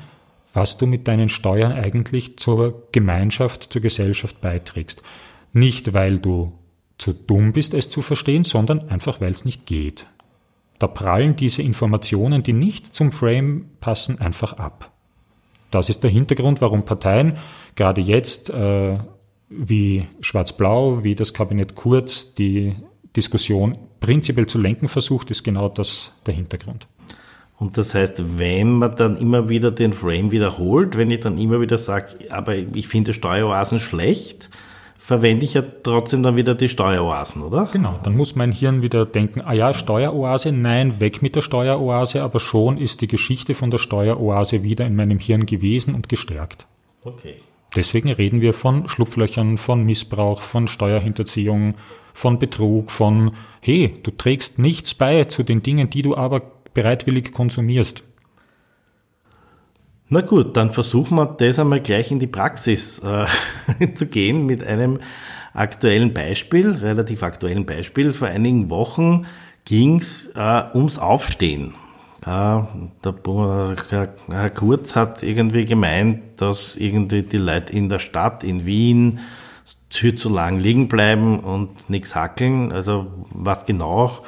was 0.53 0.77
du 0.77 0.87
mit 0.87 1.07
deinen 1.07 1.29
Steuern 1.29 1.71
eigentlich 1.71 2.37
zur 2.37 2.87
Gemeinschaft, 2.91 3.71
zur 3.71 3.81
Gesellschaft 3.81 4.41
beiträgst. 4.41 5.03
Nicht, 5.53 5.93
weil 5.93 6.19
du 6.19 6.53
zu 6.97 7.13
dumm 7.13 7.53
bist, 7.53 7.73
es 7.73 7.89
zu 7.89 8.01
verstehen, 8.01 8.43
sondern 8.43 8.89
einfach, 8.89 9.21
weil 9.21 9.31
es 9.31 9.45
nicht 9.45 9.65
geht. 9.65 10.07
Da 10.79 10.87
prallen 10.87 11.35
diese 11.35 11.61
Informationen, 11.61 12.43
die 12.43 12.53
nicht 12.53 12.93
zum 12.93 13.11
Frame 13.11 13.69
passen, 13.79 14.19
einfach 14.19 14.53
ab. 14.53 14.91
Das 15.71 15.89
ist 15.89 16.03
der 16.03 16.11
Hintergrund, 16.11 16.61
warum 16.61 16.83
Parteien 16.83 17.37
gerade 17.75 18.01
jetzt 18.01 18.49
äh, 18.49 18.97
wie 19.49 20.07
Schwarz-Blau, 20.21 21.03
wie 21.03 21.15
das 21.15 21.33
Kabinett 21.33 21.75
Kurz 21.75 22.33
die 22.33 22.75
Diskussion 23.15 23.77
prinzipiell 23.99 24.47
zu 24.47 24.59
lenken 24.59 24.87
versucht, 24.87 25.31
ist 25.31 25.43
genau 25.43 25.69
das 25.69 26.13
der 26.25 26.33
Hintergrund. 26.33 26.87
Und 27.57 27.77
das 27.77 27.95
heißt, 27.95 28.37
wenn 28.37 28.73
man 28.73 28.95
dann 28.95 29.17
immer 29.17 29.49
wieder 29.49 29.71
den 29.71 29.91
Frame 29.91 30.31
wiederholt, 30.31 30.95
wenn 30.95 31.09
ich 31.09 31.21
dann 31.21 31.39
immer 31.39 31.59
wieder 31.59 31.79
sage, 31.79 32.13
aber 32.29 32.55
ich 32.55 32.87
finde 32.87 33.13
Steueroasen 33.13 33.79
schlecht, 33.79 34.51
verwende 35.07 35.45
ich 35.45 35.53
ja 35.53 35.63
trotzdem 35.83 36.21
dann 36.21 36.35
wieder 36.35 36.53
die 36.53 36.67
Steueroasen, 36.67 37.41
oder? 37.41 37.69
Genau, 37.71 37.97
dann 38.03 38.17
muss 38.17 38.35
mein 38.35 38.51
Hirn 38.51 38.81
wieder 38.81 39.05
denken, 39.05 39.39
ah 39.39 39.53
ja, 39.53 39.73
Steueroase, 39.73 40.51
nein, 40.51 40.99
weg 40.99 41.21
mit 41.21 41.37
der 41.37 41.41
Steueroase, 41.41 42.21
aber 42.21 42.41
schon 42.41 42.77
ist 42.77 42.99
die 42.99 43.07
Geschichte 43.07 43.53
von 43.53 43.71
der 43.71 43.77
Steueroase 43.77 44.63
wieder 44.63 44.85
in 44.85 44.97
meinem 44.97 45.19
Hirn 45.19 45.45
gewesen 45.45 45.95
und 45.95 46.09
gestärkt. 46.09 46.67
Okay. 47.05 47.35
Deswegen 47.73 48.11
reden 48.11 48.41
wir 48.41 48.53
von 48.53 48.89
Schlupflöchern, 48.89 49.57
von 49.57 49.85
Missbrauch, 49.85 50.41
von 50.41 50.67
Steuerhinterziehung, 50.67 51.75
von 52.13 52.37
Betrug, 52.37 52.91
von, 52.91 53.31
hey, 53.61 53.95
du 54.03 54.11
trägst 54.11 54.59
nichts 54.59 54.93
bei 54.93 55.23
zu 55.23 55.43
den 55.43 55.63
Dingen, 55.63 55.89
die 55.89 56.01
du 56.01 56.17
aber 56.17 56.41
bereitwillig 56.73 57.31
konsumierst. 57.31 58.03
Na 60.09 60.21
gut, 60.21 60.55
dann 60.55 60.71
versuchen 60.71 61.17
wir 61.17 61.25
das 61.25 61.59
einmal 61.59 61.81
gleich 61.81 62.11
in 62.11 62.19
die 62.19 62.27
Praxis 62.27 62.99
äh, 62.99 63.25
zu 63.93 64.05
gehen 64.07 64.45
mit 64.45 64.65
einem 64.65 64.99
aktuellen 65.53 66.13
Beispiel, 66.13 66.71
relativ 66.71 67.23
aktuellen 67.23 67.65
Beispiel. 67.65 68.13
Vor 68.13 68.29
einigen 68.29 68.69
Wochen 68.69 69.25
ging's 69.65 70.27
äh, 70.33 70.63
ums 70.73 70.97
Aufstehen. 70.97 71.73
Äh, 72.25 72.61
der 73.03 74.13
Herr 74.29 74.49
Kurz 74.49 74.95
hat 74.95 75.23
irgendwie 75.23 75.65
gemeint, 75.65 76.41
dass 76.41 76.77
irgendwie 76.77 77.23
die 77.23 77.37
Leute 77.37 77.73
in 77.73 77.89
der 77.89 77.99
Stadt, 77.99 78.45
in 78.45 78.65
Wien, 78.65 79.19
zu 79.89 80.29
lang 80.29 80.59
liegen 80.59 80.87
bleiben 80.87 81.39
und 81.39 81.89
nichts 81.89 82.15
hackeln. 82.15 82.71
Also 82.71 83.07
was 83.31 83.65
genau 83.65 84.21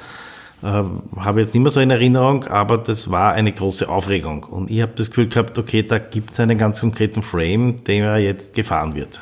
habe 0.61 1.39
jetzt 1.41 1.53
nicht 1.53 1.63
mehr 1.63 1.71
so 1.71 1.79
in 1.79 1.89
Erinnerung, 1.89 2.43
aber 2.45 2.77
das 2.77 3.09
war 3.09 3.33
eine 3.33 3.51
große 3.51 3.87
Aufregung. 3.87 4.43
Und 4.43 4.69
ich 4.69 4.81
habe 4.81 4.91
das 4.95 5.09
Gefühl 5.09 5.29
gehabt, 5.29 5.57
okay, 5.57 5.83
da 5.83 5.99
gibt 5.99 6.31
es 6.31 6.39
einen 6.39 6.57
ganz 6.57 6.81
konkreten 6.81 7.21
Frame, 7.21 7.83
der 7.85 8.17
jetzt 8.17 8.53
gefahren 8.53 8.95
wird. 8.95 9.21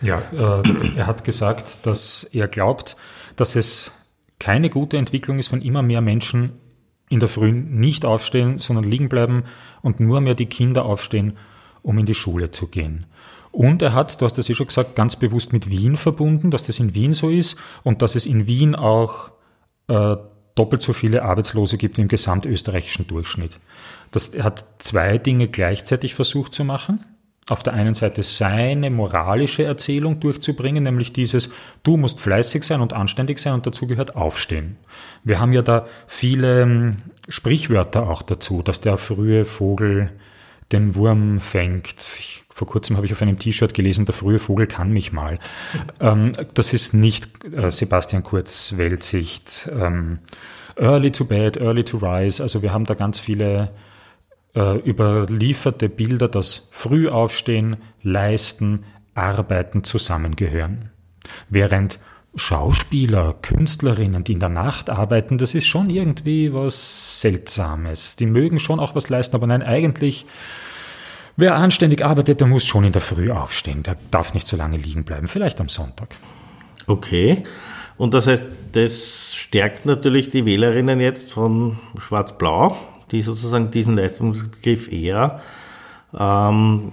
Ja, 0.00 0.22
äh, 0.32 0.62
er 0.96 1.06
hat 1.06 1.24
gesagt, 1.24 1.86
dass 1.86 2.24
er 2.32 2.48
glaubt, 2.48 2.96
dass 3.36 3.56
es 3.56 3.92
keine 4.38 4.70
gute 4.70 4.96
Entwicklung 4.96 5.38
ist, 5.38 5.52
wenn 5.52 5.62
immer 5.62 5.82
mehr 5.82 6.00
Menschen 6.00 6.52
in 7.10 7.20
der 7.20 7.28
Früh 7.28 7.52
nicht 7.52 8.04
aufstehen, 8.04 8.58
sondern 8.58 8.84
liegen 8.84 9.08
bleiben 9.08 9.44
und 9.82 10.00
nur 10.00 10.20
mehr 10.20 10.34
die 10.34 10.46
Kinder 10.46 10.84
aufstehen, 10.84 11.36
um 11.82 11.98
in 11.98 12.06
die 12.06 12.14
Schule 12.14 12.50
zu 12.50 12.68
gehen. 12.68 13.06
Und 13.50 13.82
er 13.82 13.94
hat, 13.94 14.20
du 14.20 14.24
hast 14.24 14.38
das 14.38 14.48
eh 14.48 14.54
schon 14.54 14.66
gesagt, 14.66 14.94
ganz 14.94 15.16
bewusst 15.16 15.52
mit 15.52 15.70
Wien 15.70 15.96
verbunden, 15.96 16.50
dass 16.50 16.66
das 16.66 16.78
in 16.78 16.94
Wien 16.94 17.14
so 17.14 17.30
ist 17.30 17.56
und 17.82 18.02
dass 18.02 18.14
es 18.14 18.26
in 18.26 18.46
Wien 18.46 18.74
auch 18.74 19.30
äh, 19.88 20.16
doppelt 20.58 20.82
so 20.82 20.92
viele 20.92 21.22
Arbeitslose 21.22 21.78
gibt 21.78 21.98
im 21.98 22.08
gesamtösterreichischen 22.08 23.06
Durchschnitt. 23.06 23.58
Das, 24.10 24.32
hat 24.40 24.64
zwei 24.78 25.18
Dinge 25.18 25.48
gleichzeitig 25.48 26.14
versucht 26.14 26.54
zu 26.54 26.64
machen. 26.64 27.04
Auf 27.48 27.62
der 27.62 27.72
einen 27.72 27.94
Seite 27.94 28.22
seine 28.22 28.90
moralische 28.90 29.64
Erzählung 29.64 30.20
durchzubringen, 30.20 30.84
nämlich 30.84 31.14
dieses, 31.14 31.48
du 31.82 31.96
musst 31.96 32.20
fleißig 32.20 32.62
sein 32.62 32.82
und 32.82 32.92
anständig 32.92 33.38
sein 33.38 33.54
und 33.54 33.66
dazu 33.66 33.86
gehört 33.86 34.16
aufstehen. 34.16 34.76
Wir 35.24 35.40
haben 35.40 35.54
ja 35.54 35.62
da 35.62 35.86
viele 36.06 36.62
hm, 36.62 36.96
Sprichwörter 37.28 38.08
auch 38.08 38.20
dazu, 38.20 38.62
dass 38.62 38.82
der 38.82 38.98
frühe 38.98 39.46
Vogel 39.46 40.10
den 40.72 40.94
Wurm 40.94 41.40
fängt. 41.40 41.96
Ich, 42.18 42.42
vor 42.52 42.66
kurzem 42.66 42.96
habe 42.96 43.06
ich 43.06 43.12
auf 43.12 43.22
einem 43.22 43.38
T-Shirt 43.38 43.74
gelesen, 43.74 44.04
der 44.04 44.14
frühe 44.14 44.38
Vogel 44.38 44.66
kann 44.66 44.92
mich 44.92 45.12
mal. 45.12 45.38
Ähm, 46.00 46.32
das 46.54 46.72
ist 46.72 46.94
nicht 46.94 47.44
äh, 47.44 47.70
Sebastian 47.70 48.22
Kurz 48.22 48.76
Weltsicht. 48.76 49.70
Ähm, 49.72 50.18
early 50.76 51.10
to 51.10 51.24
bed, 51.24 51.56
early 51.56 51.84
to 51.84 51.98
rise. 51.98 52.42
Also 52.42 52.62
wir 52.62 52.72
haben 52.72 52.84
da 52.84 52.94
ganz 52.94 53.18
viele 53.18 53.70
äh, 54.54 54.78
überlieferte 54.78 55.88
Bilder, 55.88 56.28
dass 56.28 56.68
früh 56.72 57.08
aufstehen, 57.08 57.76
leisten, 58.02 58.84
arbeiten 59.14 59.84
zusammengehören. 59.84 60.90
Während 61.48 61.98
Schauspieler, 62.38 63.34
Künstlerinnen, 63.42 64.24
die 64.24 64.32
in 64.32 64.40
der 64.40 64.48
Nacht 64.48 64.90
arbeiten, 64.90 65.38
das 65.38 65.54
ist 65.54 65.66
schon 65.66 65.90
irgendwie 65.90 66.52
was 66.54 67.20
Seltsames. 67.20 68.16
Die 68.16 68.26
mögen 68.26 68.58
schon 68.58 68.80
auch 68.80 68.94
was 68.94 69.08
leisten, 69.08 69.36
aber 69.36 69.46
nein, 69.46 69.62
eigentlich, 69.62 70.26
wer 71.36 71.56
anständig 71.56 72.04
arbeitet, 72.04 72.40
der 72.40 72.46
muss 72.46 72.64
schon 72.64 72.84
in 72.84 72.92
der 72.92 73.02
Früh 73.02 73.30
aufstehen. 73.30 73.82
Der 73.82 73.96
darf 74.10 74.34
nicht 74.34 74.46
so 74.46 74.56
lange 74.56 74.76
liegen 74.76 75.04
bleiben, 75.04 75.28
vielleicht 75.28 75.60
am 75.60 75.68
Sonntag. 75.68 76.16
Okay. 76.86 77.44
Und 77.98 78.14
das 78.14 78.28
heißt, 78.28 78.44
das 78.72 79.34
stärkt 79.34 79.84
natürlich 79.84 80.30
die 80.30 80.46
Wählerinnen 80.46 81.00
jetzt 81.00 81.32
von 81.32 81.78
Schwarz-Blau, 81.98 82.76
die 83.10 83.22
sozusagen 83.22 83.70
diesen 83.72 83.96
Leistungsbegriff 83.96 84.90
eher, 84.90 85.40
ähm, 86.16 86.92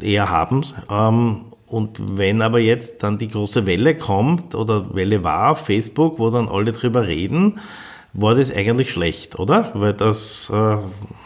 eher 0.00 0.28
haben. 0.28 0.64
Ähm, 0.90 1.47
und 1.68 2.18
wenn 2.18 2.40
aber 2.40 2.58
jetzt 2.58 3.02
dann 3.02 3.18
die 3.18 3.28
große 3.28 3.66
Welle 3.66 3.94
kommt 3.94 4.54
oder 4.54 4.94
Welle 4.94 5.22
war 5.22 5.54
Facebook, 5.54 6.18
wo 6.18 6.30
dann 6.30 6.48
alle 6.48 6.72
drüber 6.72 7.06
reden, 7.06 7.60
war 8.14 8.34
das 8.34 8.52
eigentlich 8.52 8.90
schlecht, 8.90 9.38
oder? 9.38 9.70
Weil 9.74 9.92
das 9.92 10.50
äh, 10.50 10.76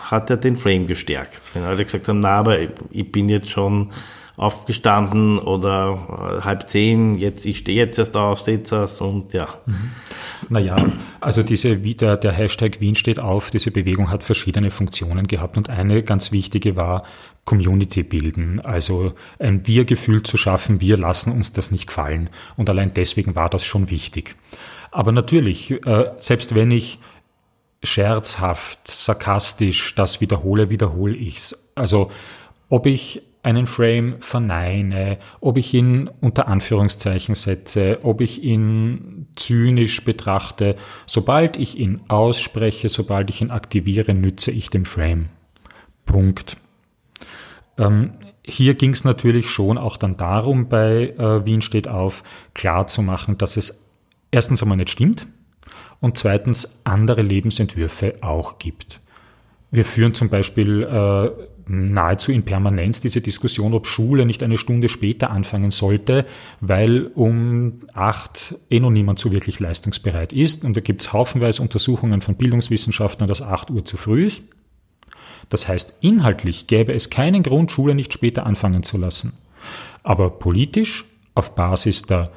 hat 0.00 0.30
ja 0.30 0.36
den 0.36 0.56
Frame 0.56 0.86
gestärkt. 0.86 1.52
Wenn 1.54 1.62
alle 1.62 1.84
gesagt 1.84 2.08
haben, 2.08 2.20
na, 2.20 2.38
aber 2.38 2.58
ich 2.90 3.12
bin 3.12 3.28
jetzt 3.28 3.50
schon 3.50 3.90
aufgestanden 4.36 5.38
oder 5.38 6.38
äh, 6.40 6.44
halb 6.44 6.68
zehn, 6.68 7.16
jetzt, 7.18 7.44
ich 7.44 7.58
stehe 7.58 7.76
jetzt 7.76 7.98
erst 7.98 8.16
auf, 8.16 8.40
seht 8.40 8.72
und 8.72 9.32
ja. 9.32 9.46
Mhm. 9.66 9.90
Naja, 10.48 10.76
also 11.20 11.42
diese, 11.42 11.76
der, 11.76 12.16
der 12.16 12.32
Hashtag 12.32 12.80
Wien 12.80 12.94
steht 12.94 13.20
auf, 13.20 13.50
diese 13.50 13.70
Bewegung 13.70 14.10
hat 14.10 14.24
verschiedene 14.24 14.70
Funktionen 14.70 15.26
gehabt 15.26 15.56
und 15.56 15.68
eine 15.70 16.02
ganz 16.02 16.32
wichtige 16.32 16.76
war 16.76 17.04
Community 17.44 18.02
bilden, 18.02 18.60
also 18.60 19.14
ein 19.38 19.66
Wir-Gefühl 19.66 20.22
zu 20.22 20.36
schaffen, 20.36 20.80
wir 20.80 20.96
lassen 20.96 21.32
uns 21.32 21.52
das 21.52 21.70
nicht 21.70 21.88
gefallen 21.88 22.30
und 22.56 22.70
allein 22.70 22.94
deswegen 22.94 23.34
war 23.34 23.50
das 23.50 23.64
schon 23.64 23.90
wichtig. 23.90 24.36
Aber 24.90 25.12
natürlich, 25.12 25.70
äh, 25.86 26.12
selbst 26.18 26.54
wenn 26.54 26.70
ich 26.70 26.98
scherzhaft, 27.82 28.86
sarkastisch 28.86 29.94
das 29.94 30.20
wiederhole, 30.20 30.70
wiederhole 30.70 31.16
ich's. 31.16 31.70
Also 31.74 32.10
ob 32.68 32.86
ich 32.86 33.22
einen 33.42 33.66
Frame 33.66 34.16
verneine, 34.20 35.18
ob 35.40 35.56
ich 35.58 35.74
ihn 35.74 36.08
unter 36.20 36.46
Anführungszeichen 36.46 37.34
setze, 37.34 37.98
ob 38.02 38.20
ich 38.20 38.42
ihn 38.42 39.26
zynisch 39.34 40.04
betrachte. 40.04 40.76
Sobald 41.06 41.56
ich 41.56 41.76
ihn 41.76 42.00
ausspreche, 42.08 42.88
sobald 42.88 43.30
ich 43.30 43.40
ihn 43.40 43.50
aktiviere, 43.50 44.14
nütze 44.14 44.52
ich 44.52 44.70
dem 44.70 44.84
Frame. 44.84 45.28
Punkt. 46.04 46.56
Ähm, 47.78 48.12
hier 48.44 48.74
ging 48.74 48.90
es 48.90 49.04
natürlich 49.04 49.50
schon 49.50 49.78
auch 49.78 49.96
dann 49.96 50.16
darum, 50.16 50.68
bei 50.68 51.14
äh, 51.18 51.44
Wien 51.46 51.62
steht 51.62 51.88
auf, 51.88 52.22
klar 52.54 52.86
zu 52.86 53.02
machen, 53.02 53.38
dass 53.38 53.56
es 53.56 53.88
erstens 54.30 54.62
einmal 54.62 54.78
nicht 54.78 54.90
stimmt 54.90 55.26
und 56.00 56.18
zweitens 56.18 56.80
andere 56.84 57.22
Lebensentwürfe 57.22 58.16
auch 58.20 58.58
gibt. 58.58 59.00
Wir 59.70 59.84
führen 59.84 60.12
zum 60.12 60.28
Beispiel 60.28 60.82
äh, 60.82 61.30
nahezu 61.68 62.32
in 62.32 62.44
Permanenz 62.44 63.00
diese 63.00 63.20
Diskussion, 63.20 63.74
ob 63.74 63.86
Schule 63.86 64.26
nicht 64.26 64.42
eine 64.42 64.56
Stunde 64.56 64.88
später 64.88 65.30
anfangen 65.30 65.70
sollte, 65.70 66.26
weil 66.60 67.06
um 67.14 67.80
acht 67.94 68.56
eh 68.70 68.80
noch 68.80 68.90
niemand 68.90 69.18
so 69.18 69.32
wirklich 69.32 69.60
leistungsbereit 69.60 70.32
ist. 70.32 70.64
Und 70.64 70.76
da 70.76 70.80
gibt 70.80 71.02
es 71.02 71.12
haufenweise 71.12 71.62
Untersuchungen 71.62 72.20
von 72.20 72.36
Bildungswissenschaftlern, 72.36 73.28
dass 73.28 73.42
acht 73.42 73.70
Uhr 73.70 73.84
zu 73.84 73.96
früh 73.96 74.26
ist. 74.26 74.42
Das 75.48 75.68
heißt, 75.68 75.98
inhaltlich 76.00 76.66
gäbe 76.66 76.92
es 76.94 77.10
keinen 77.10 77.42
Grund, 77.42 77.72
Schule 77.72 77.94
nicht 77.94 78.12
später 78.12 78.46
anfangen 78.46 78.82
zu 78.82 78.96
lassen. 78.96 79.34
Aber 80.02 80.30
politisch, 80.38 81.04
auf 81.34 81.54
Basis 81.54 82.02
der 82.02 82.32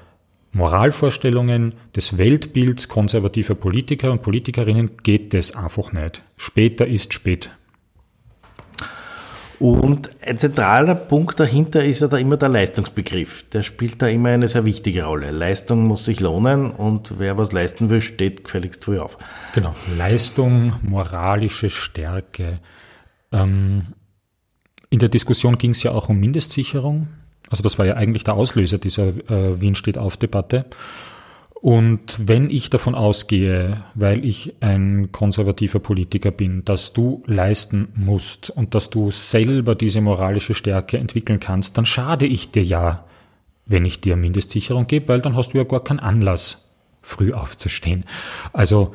Moralvorstellungen, 0.56 1.76
des 1.96 2.18
Weltbilds 2.18 2.88
konservativer 2.88 3.56
Politiker 3.56 4.12
und 4.12 4.22
Politikerinnen 4.22 4.98
geht 5.04 5.34
das 5.34 5.56
einfach 5.56 5.92
nicht. 5.92 6.24
Später 6.38 6.88
ist 6.88 7.14
spät. 7.14 7.52
Und 9.60 10.10
ein 10.22 10.38
zentraler 10.38 10.96
Punkt 10.96 11.40
dahinter 11.40 11.84
ist 11.84 12.02
ja 12.02 12.08
da 12.08 12.18
immer 12.18 12.38
der 12.38 12.50
Leistungsbegriff. 12.50 13.44
Der 13.50 13.64
spielt 13.64 14.02
da 14.02 14.08
immer 14.08 14.30
eine 14.30 14.48
sehr 14.48 14.66
wichtige 14.66 15.06
Rolle. 15.06 15.32
Leistung 15.32 15.86
muss 15.86 16.06
sich 16.06 16.20
lohnen 16.20 16.72
und 16.72 17.20
wer 17.20 17.38
was 17.38 17.52
leisten 17.52 17.90
will, 17.90 18.02
steht 18.02 18.44
gefälligst 18.44 18.84
früh 18.84 19.00
auf. 19.00 19.18
Genau. 19.54 19.74
Leistung, 19.98 20.74
moralische 20.82 21.70
Stärke. 21.70 22.60
Ähm, 23.32 23.88
in 24.90 25.00
der 25.00 25.10
Diskussion 25.10 25.58
ging 25.58 25.72
es 25.72 25.84
ja 25.84 25.92
auch 25.92 26.10
um 26.10 26.20
Mindestsicherung. 26.20 27.08
Also 27.50 27.64
das 27.64 27.78
war 27.78 27.86
ja 27.86 27.96
eigentlich 27.96 28.24
der 28.24 28.34
Auslöser 28.34 28.78
dieser 28.78 29.08
äh, 29.30 29.62
Wien 29.62 29.76
steht 29.76 29.98
auf 29.98 30.18
Debatte. 30.18 30.66
Und 31.62 32.28
wenn 32.28 32.50
ich 32.50 32.70
davon 32.70 32.94
ausgehe, 32.96 33.84
weil 33.96 34.24
ich 34.24 34.56
ein 34.60 35.12
konservativer 35.12 35.80
Politiker 35.80 36.32
bin, 36.32 36.64
dass 36.64 36.94
du 36.94 37.24
leisten 37.26 37.88
musst 37.96 38.52
und 38.52 38.76
dass 38.76 38.90
du 38.90 39.10
selber 39.10 39.74
diese 39.74 40.02
moralische 40.02 40.54
Stärke 40.54 40.98
entwickeln 40.98 41.40
kannst, 41.40 41.78
dann 41.78 41.86
schade 41.86 42.28
ich 42.28 42.52
dir 42.52 42.64
ja, 42.64 43.06
wenn 43.66 43.86
ich 43.86 44.00
dir 44.00 44.16
Mindestsicherung 44.16 44.86
gebe, 44.86 45.08
weil 45.08 45.22
dann 45.22 45.36
hast 45.36 45.54
du 45.54 45.58
ja 45.58 45.64
gar 45.64 45.84
keinen 45.84 46.00
Anlass, 46.00 46.72
früh 47.02 47.34
aufzustehen. 47.34 48.06
Also 48.54 48.94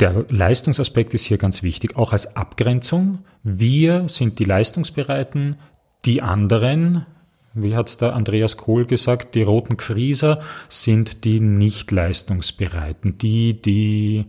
der 0.00 0.26
Leistungsaspekt 0.28 1.14
ist 1.14 1.24
hier 1.24 1.38
ganz 1.38 1.62
wichtig, 1.62 1.96
auch 1.96 2.12
als 2.12 2.36
Abgrenzung. 2.36 3.20
Wir 3.42 4.08
sind 4.08 4.38
die 4.38 4.44
Leistungsbereiten, 4.44 5.56
die 6.04 6.22
anderen, 6.22 7.06
wie 7.62 7.76
hat 7.76 7.88
es 7.88 7.96
der 7.96 8.14
Andreas 8.14 8.56
Kohl 8.56 8.86
gesagt, 8.86 9.34
die 9.34 9.42
roten 9.42 9.76
Gfrieser 9.76 10.40
sind 10.68 11.24
die 11.24 11.40
nicht 11.40 11.90
leistungsbereiten, 11.90 13.18
die, 13.18 13.60
die, 13.60 14.26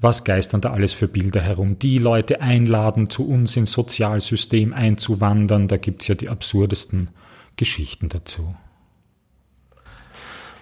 was 0.00 0.24
geistern 0.24 0.60
da 0.60 0.72
alles 0.72 0.92
für 0.92 1.08
Bilder 1.08 1.40
herum, 1.40 1.78
die 1.78 1.98
Leute 1.98 2.40
einladen, 2.40 3.10
zu 3.10 3.28
uns 3.28 3.56
ins 3.56 3.72
Sozialsystem 3.72 4.72
einzuwandern, 4.72 5.68
da 5.68 5.76
gibt's 5.76 6.08
ja 6.08 6.14
die 6.14 6.28
absurdesten 6.28 7.10
Geschichten 7.56 8.08
dazu. 8.08 8.54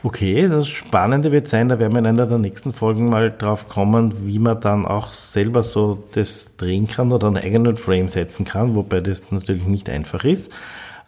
Okay, 0.02 0.48
das 0.48 0.66
Spannende 0.66 1.30
wird 1.30 1.46
sein, 1.48 1.68
da 1.68 1.78
werden 1.78 1.92
wir 1.92 1.98
in 1.98 2.06
einer 2.06 2.26
der 2.26 2.38
nächsten 2.38 2.72
Folgen 2.72 3.10
mal 3.10 3.30
drauf 3.30 3.68
kommen, 3.68 4.26
wie 4.26 4.38
man 4.38 4.58
dann 4.58 4.86
auch 4.86 5.12
selber 5.12 5.62
so 5.62 6.02
das 6.14 6.56
drehen 6.56 6.86
kann 6.86 7.12
oder 7.12 7.26
einen 7.26 7.36
eigenen 7.36 7.76
Frame 7.76 8.08
setzen 8.08 8.46
kann, 8.46 8.74
wobei 8.74 9.02
das 9.02 9.30
natürlich 9.30 9.66
nicht 9.66 9.90
einfach 9.90 10.24
ist. 10.24 10.50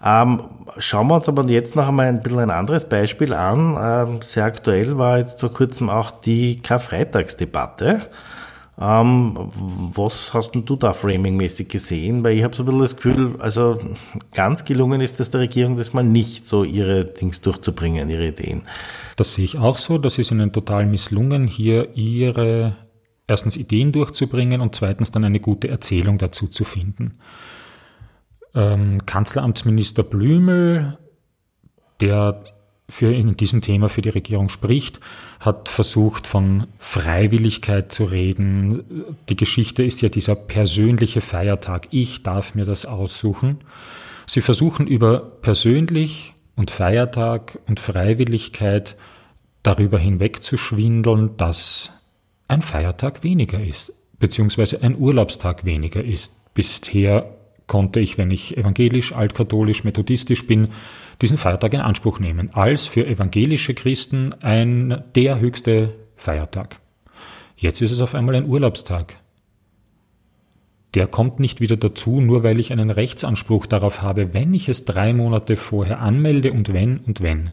Ähm, 0.04 0.42
schauen 0.78 1.06
wir 1.08 1.14
uns 1.14 1.28
aber 1.28 1.44
jetzt 1.44 1.76
noch 1.76 1.88
einmal 1.88 2.06
ein 2.06 2.22
bisschen 2.22 2.40
ein 2.40 2.50
anderes 2.50 2.88
Beispiel 2.88 3.32
an. 3.32 3.76
Ähm, 3.80 4.22
sehr 4.22 4.44
aktuell 4.44 4.98
war 4.98 5.18
jetzt 5.18 5.40
vor 5.40 5.52
kurzem 5.52 5.88
auch 5.90 6.10
die 6.10 6.60
Karfreitagsdebatte. 6.60 8.02
Ähm, 8.80 9.38
was 9.94 10.34
hast 10.34 10.52
denn 10.52 10.64
du 10.64 10.74
da 10.74 10.92
framingmäßig 10.92 11.68
gesehen? 11.68 12.24
Weil 12.24 12.36
ich 12.36 12.42
habe 12.42 12.56
so 12.56 12.64
ein 12.64 12.66
bisschen 12.66 12.80
das 12.80 12.96
Gefühl, 12.96 13.36
also 13.38 13.78
ganz 14.34 14.64
gelungen 14.64 15.00
ist 15.00 15.20
es 15.20 15.30
der 15.30 15.42
Regierung 15.42 15.76
das 15.76 15.92
mal 15.92 16.02
nicht, 16.02 16.46
so 16.46 16.64
ihre 16.64 17.04
Dings 17.04 17.40
durchzubringen, 17.42 18.10
ihre 18.10 18.28
Ideen. 18.28 18.62
Das 19.16 19.34
sehe 19.34 19.44
ich 19.44 19.58
auch 19.58 19.76
so. 19.76 19.98
Das 19.98 20.18
ist 20.18 20.32
ihnen 20.32 20.52
total 20.52 20.86
misslungen, 20.86 21.46
hier 21.46 21.94
ihre 21.94 22.74
erstens 23.28 23.56
Ideen 23.56 23.92
durchzubringen 23.92 24.60
und 24.60 24.74
zweitens 24.74 25.12
dann 25.12 25.24
eine 25.24 25.38
gute 25.38 25.68
Erzählung 25.68 26.18
dazu 26.18 26.48
zu 26.48 26.64
finden 26.64 27.18
ähm, 28.54 29.04
Kanzleramtsminister 29.06 30.02
Blümel, 30.02 30.98
der 32.00 32.44
für 32.88 33.12
in 33.12 33.36
diesem 33.36 33.62
Thema 33.62 33.88
für 33.88 34.02
die 34.02 34.10
Regierung 34.10 34.50
spricht, 34.50 35.00
hat 35.40 35.70
versucht 35.70 36.26
von 36.26 36.66
Freiwilligkeit 36.78 37.90
zu 37.90 38.04
reden. 38.04 39.16
Die 39.30 39.36
Geschichte 39.36 39.82
ist 39.82 40.02
ja 40.02 40.10
dieser 40.10 40.34
persönliche 40.34 41.22
Feiertag. 41.22 41.88
Ich 41.90 42.22
darf 42.22 42.54
mir 42.54 42.66
das 42.66 42.84
aussuchen. 42.84 43.58
Sie 44.26 44.42
versuchen 44.42 44.86
über 44.86 45.20
persönlich 45.20 46.34
und 46.54 46.70
Feiertag 46.70 47.58
und 47.66 47.80
Freiwilligkeit 47.80 48.96
darüber 49.62 49.98
hinweg 49.98 50.42
zu 50.42 50.56
schwindeln, 50.56 51.36
dass 51.38 51.92
ein 52.46 52.62
Feiertag 52.62 53.24
weniger 53.24 53.62
ist, 53.62 53.92
beziehungsweise 54.18 54.82
ein 54.82 54.98
Urlaubstag 54.98 55.64
weniger 55.64 56.04
ist. 56.04 56.34
Bisher 56.52 57.38
konnte 57.66 58.00
ich, 58.00 58.18
wenn 58.18 58.30
ich 58.30 58.56
evangelisch, 58.56 59.12
altkatholisch, 59.12 59.84
methodistisch 59.84 60.46
bin, 60.46 60.68
diesen 61.20 61.38
Feiertag 61.38 61.74
in 61.74 61.80
Anspruch 61.80 62.18
nehmen, 62.18 62.50
als 62.54 62.86
für 62.86 63.06
evangelische 63.06 63.74
Christen 63.74 64.34
ein 64.40 65.02
der 65.14 65.40
höchste 65.40 65.94
Feiertag. 66.16 66.80
Jetzt 67.56 67.80
ist 67.80 67.92
es 67.92 68.00
auf 68.00 68.14
einmal 68.14 68.34
ein 68.34 68.48
Urlaubstag. 68.48 69.16
Der 70.94 71.06
kommt 71.06 71.40
nicht 71.40 71.60
wieder 71.60 71.76
dazu, 71.76 72.20
nur 72.20 72.42
weil 72.42 72.60
ich 72.60 72.72
einen 72.72 72.90
Rechtsanspruch 72.90 73.66
darauf 73.66 74.02
habe, 74.02 74.34
wenn 74.34 74.52
ich 74.52 74.68
es 74.68 74.84
drei 74.84 75.14
Monate 75.14 75.56
vorher 75.56 76.00
anmelde 76.00 76.52
und 76.52 76.72
wenn 76.72 76.98
und 76.98 77.22
wenn. 77.22 77.50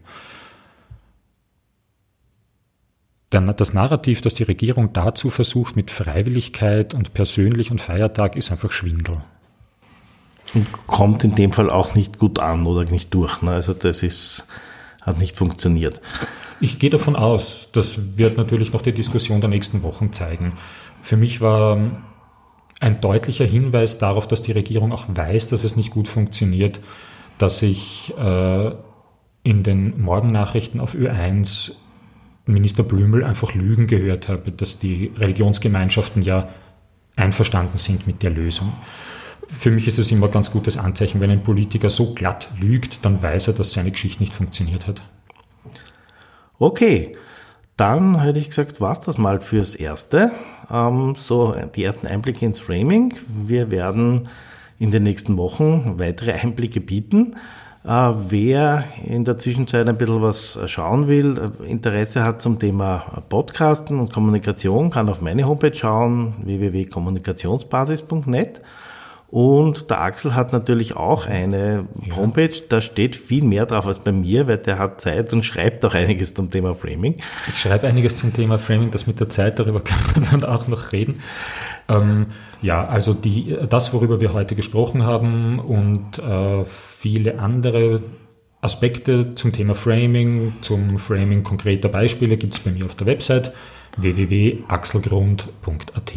Das 3.30 3.74
Narrativ, 3.74 4.22
das 4.22 4.34
die 4.34 4.44
Regierung 4.44 4.92
dazu 4.92 5.30
versucht 5.30 5.76
mit 5.76 5.92
Freiwilligkeit 5.92 6.96
und 6.96 7.14
persönlich 7.14 7.70
und 7.70 7.80
Feiertag, 7.80 8.36
ist 8.36 8.52
einfach 8.52 8.72
Schwindel. 8.72 9.22
Und 10.54 10.68
kommt 10.88 11.24
in 11.24 11.36
dem 11.36 11.52
Fall 11.52 11.70
auch 11.70 11.96
nicht 11.96 12.18
gut 12.18 12.40
an 12.40 12.66
oder 12.66 12.90
nicht 12.90 13.14
durch. 13.14 13.42
Ne? 13.42 13.52
Also 13.52 13.74
das 13.74 14.04
ist, 14.04 14.48
hat 15.02 15.20
nicht 15.20 15.38
funktioniert. 15.38 16.02
Ich 16.60 16.80
gehe 16.80 16.90
davon 16.90 17.16
aus, 17.16 17.70
das 17.72 18.18
wird 18.18 18.38
natürlich 18.38 18.74
noch 18.74 18.82
die 18.82 18.92
Diskussion 18.92 19.42
der 19.42 19.50
nächsten 19.50 19.84
Wochen 19.84 20.12
zeigen. 20.12 20.54
Für 21.02 21.18
mich 21.18 21.40
war 21.40 21.78
ein 22.80 23.02
deutlicher 23.02 23.46
Hinweis 23.46 23.98
darauf, 23.98 24.28
dass 24.28 24.42
die 24.42 24.52
Regierung 24.52 24.92
auch 24.92 25.06
weiß, 25.08 25.50
dass 25.50 25.64
es 25.64 25.76
nicht 25.76 25.92
gut 25.92 26.08
funktioniert, 26.08 26.82
dass 27.38 27.62
ich 27.62 28.14
äh, 28.18 28.72
in 29.44 29.64
den 29.64 30.02
Morgennachrichten 30.02 30.80
auf 30.80 30.96
Ö1 30.96 31.74
Minister 32.46 32.84
Blümel 32.84 33.24
einfach 33.24 33.54
Lügen 33.54 33.88
gehört 33.88 34.28
habe, 34.28 34.52
dass 34.52 34.80
die 34.80 35.12
Religionsgemeinschaften 35.18 36.24
ja 36.24 36.50
einverstanden 37.16 37.78
sind 37.78 38.08
mit 38.08 38.24
der 38.24 38.32
Lösung 38.32 38.74
für 39.52 39.72
mich 39.72 39.88
ist 39.88 39.98
es 39.98 40.12
immer 40.12 40.28
ein 40.28 40.32
ganz 40.32 40.52
gutes 40.52 40.78
Anzeichen, 40.78 41.20
wenn 41.20 41.32
ein 41.32 41.44
Politiker 41.44 41.90
so 41.90 42.14
glatt 42.14 42.50
lügt, 42.60 43.04
dann 43.04 43.22
weiß 43.22 43.48
er, 43.48 43.54
dass 43.54 43.74
seine 43.74 43.92
Geschichte 43.92 44.22
nicht 44.22 44.34
funktioniert 44.34 44.88
hat. 44.88 45.04
Okay, 46.60 47.16
dann 47.78 48.22
hätte 48.22 48.40
ich 48.40 48.50
gesagt, 48.50 48.82
war 48.82 48.92
es 48.92 49.00
das 49.00 49.18
mal 49.18 49.40
fürs 49.40 49.76
Erste. 49.76 50.32
Ähm, 50.70 51.16
so 51.18 51.56
die 51.76 51.84
ersten 51.84 52.08
Einblicke 52.08 52.46
ins 52.46 52.60
Framing. 52.60 53.14
Wir 53.28 53.72
werden 53.72 54.28
in 54.78 54.92
den 54.92 55.04
nächsten 55.04 55.38
Wochen 55.38 55.96
weitere 55.98 56.34
Einblicke 56.34 56.82
bieten. 56.82 57.36
Äh, 57.86 57.90
wer 57.90 58.84
in 59.06 59.24
der 59.24 59.38
Zwischenzeit 59.38 59.88
ein 59.88 59.98
bisschen 59.98 60.22
was 60.22 60.60
schauen 60.66 61.08
will, 61.08 61.38
äh, 61.38 61.72
Interesse 61.72 62.26
hat 62.26 62.42
zum 62.42 62.60
Thema 62.60 63.24
Podcasten 63.30 64.00
und 64.00 64.12
Kommunikation, 64.12 64.90
kann 64.90 65.08
auf 65.08 65.22
meine 65.22 65.48
Homepage 65.48 65.74
schauen, 65.74 66.34
www.kommunikationsbasis.net. 66.44 68.62
Und 69.32 69.92
der 69.92 70.02
Axel 70.02 70.34
hat 70.34 70.54
natürlich 70.54 70.96
auch 70.96 71.28
eine 71.28 71.86
ja. 72.04 72.16
Homepage, 72.16 72.64
da 72.68 72.82
steht 72.82 73.16
viel 73.16 73.44
mehr 73.44 73.68
drauf 73.68 73.86
als 73.86 74.00
bei 74.00 74.12
mir, 74.12 74.48
weil 74.48 74.58
der 74.58 74.80
hat 74.80 75.02
Zeit 75.02 75.32
und 75.34 75.46
schreibt 75.46 75.86
auch 75.86 75.94
einiges 75.94 76.34
zum 76.34 76.50
Thema 76.50 76.74
Framing. 76.74 77.18
Ich 77.48 77.60
schreibe 77.60 77.86
einiges 77.88 78.16
zum 78.16 78.34
Thema 78.34 78.58
Framing, 78.58 78.90
das 78.90 79.06
mit 79.06 79.20
der 79.20 79.30
Zeit, 79.30 79.60
darüber 79.60 79.82
kann 79.86 80.00
man 80.16 80.28
dann 80.32 80.44
auch 80.46 80.68
noch 80.68 80.92
reden. 80.92 81.22
Ähm, 81.88 82.28
ja, 82.64 82.88
also 82.88 83.14
die, 83.14 83.56
das, 83.70 83.94
worüber 83.94 84.20
wir 84.20 84.34
heute 84.34 84.56
gesprochen 84.56 85.06
haben 85.06 85.60
und 85.60 86.18
äh, 86.18 86.66
viele 86.66 87.38
andere 87.40 88.02
Aspekte 88.62 89.36
zum 89.36 89.54
Thema 89.54 89.76
Framing, 89.76 90.54
zum 90.62 90.98
Framing 90.98 91.44
konkreter 91.44 91.90
Beispiele 91.90 92.36
gibt 92.36 92.56
es 92.56 92.60
bei 92.60 92.72
mir 92.72 92.86
auf 92.86 92.96
der 92.96 93.06
Website 93.06 93.54
www.axelgrund.at. 93.96 96.16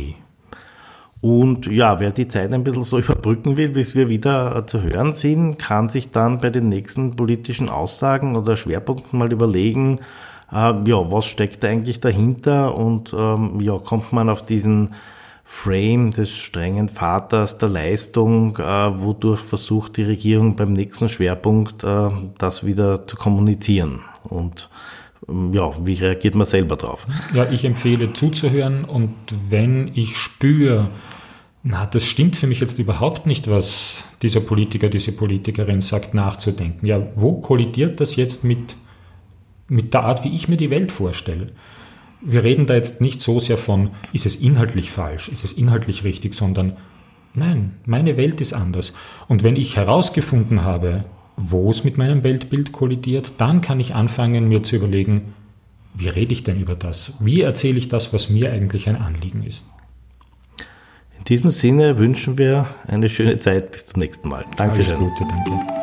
Und 1.22 1.66
ja, 1.66 2.00
wer 2.00 2.10
die 2.10 2.26
Zeit 2.26 2.52
ein 2.52 2.64
bisschen 2.64 2.82
so 2.82 2.98
überbrücken 2.98 3.56
will, 3.56 3.70
bis 3.70 3.94
wir 3.94 4.08
wieder 4.10 4.56
äh, 4.56 4.66
zu 4.66 4.82
hören 4.82 5.12
sind, 5.12 5.56
kann 5.56 5.88
sich 5.88 6.10
dann 6.10 6.38
bei 6.38 6.50
den 6.50 6.68
nächsten 6.68 7.16
politischen 7.16 7.70
Aussagen 7.70 8.36
oder 8.36 8.56
Schwerpunkten 8.56 9.18
mal 9.18 9.32
überlegen, 9.32 10.00
äh, 10.52 10.74
ja, 10.84 11.10
was 11.10 11.26
steckt 11.26 11.64
eigentlich 11.64 12.00
dahinter 12.00 12.74
und 12.74 13.14
ähm, 13.16 13.60
ja, 13.60 13.78
kommt 13.78 14.12
man 14.12 14.28
auf 14.28 14.44
diesen 14.44 14.94
Frame 15.44 16.10
des 16.10 16.36
strengen 16.36 16.88
Vaters 16.88 17.56
der 17.56 17.68
Leistung, 17.68 18.56
äh, 18.56 18.62
wodurch 18.62 19.40
versucht 19.40 19.98
die 19.98 20.02
Regierung 20.02 20.56
beim 20.56 20.72
nächsten 20.72 21.08
Schwerpunkt 21.08 21.84
äh, 21.84 22.08
das 22.38 22.66
wieder 22.66 23.06
zu 23.06 23.14
kommunizieren. 23.14 24.00
Und 24.24 24.70
ähm, 25.28 25.52
ja, 25.54 25.70
wie 25.84 25.94
reagiert 25.94 26.34
man 26.34 26.46
selber 26.46 26.74
drauf? 26.74 27.06
Ja, 27.32 27.48
ich 27.48 27.64
empfehle 27.64 28.12
zuzuhören 28.12 28.84
und 28.84 29.14
wenn 29.48 29.92
ich 29.94 30.16
spüre, 30.16 30.88
na, 31.64 31.86
das 31.86 32.04
stimmt 32.06 32.36
für 32.36 32.48
mich 32.48 32.60
jetzt 32.60 32.78
überhaupt 32.78 33.26
nicht, 33.26 33.48
was 33.48 34.04
dieser 34.22 34.40
Politiker, 34.40 34.88
diese 34.88 35.12
Politikerin 35.12 35.80
sagt, 35.80 36.12
nachzudenken. 36.12 36.86
Ja, 36.86 37.06
wo 37.14 37.40
kollidiert 37.40 38.00
das 38.00 38.16
jetzt 38.16 38.42
mit, 38.42 38.76
mit 39.68 39.94
der 39.94 40.02
Art, 40.02 40.24
wie 40.24 40.34
ich 40.34 40.48
mir 40.48 40.56
die 40.56 40.70
Welt 40.70 40.90
vorstelle? 40.90 41.52
Wir 42.20 42.42
reden 42.42 42.66
da 42.66 42.74
jetzt 42.74 43.00
nicht 43.00 43.20
so 43.20 43.38
sehr 43.38 43.58
von, 43.58 43.90
ist 44.12 44.26
es 44.26 44.36
inhaltlich 44.36 44.90
falsch, 44.90 45.28
ist 45.28 45.44
es 45.44 45.52
inhaltlich 45.52 46.02
richtig, 46.02 46.34
sondern 46.34 46.76
nein, 47.34 47.74
meine 47.84 48.16
Welt 48.16 48.40
ist 48.40 48.54
anders. 48.54 48.94
Und 49.28 49.44
wenn 49.44 49.56
ich 49.56 49.76
herausgefunden 49.76 50.64
habe, 50.64 51.04
wo 51.36 51.70
es 51.70 51.84
mit 51.84 51.96
meinem 51.96 52.24
Weltbild 52.24 52.72
kollidiert, 52.72 53.34
dann 53.38 53.60
kann 53.60 53.78
ich 53.78 53.94
anfangen, 53.94 54.48
mir 54.48 54.64
zu 54.64 54.76
überlegen, 54.76 55.34
wie 55.94 56.08
rede 56.08 56.32
ich 56.32 56.42
denn 56.42 56.58
über 56.58 56.74
das? 56.74 57.14
Wie 57.20 57.42
erzähle 57.42 57.78
ich 57.78 57.88
das, 57.88 58.12
was 58.12 58.30
mir 58.30 58.52
eigentlich 58.52 58.88
ein 58.88 58.96
Anliegen 58.96 59.44
ist? 59.44 59.64
In 61.22 61.26
diesem 61.26 61.52
Sinne 61.52 61.98
wünschen 61.98 62.36
wir 62.36 62.66
eine 62.88 63.08
schöne 63.08 63.38
Zeit 63.38 63.70
bis 63.70 63.86
zum 63.86 64.00
nächsten 64.00 64.28
Mal. 64.28 64.44
Danke. 64.56 64.74
Alles 64.74 64.98
Gute, 64.98 65.24
danke. 65.24 65.81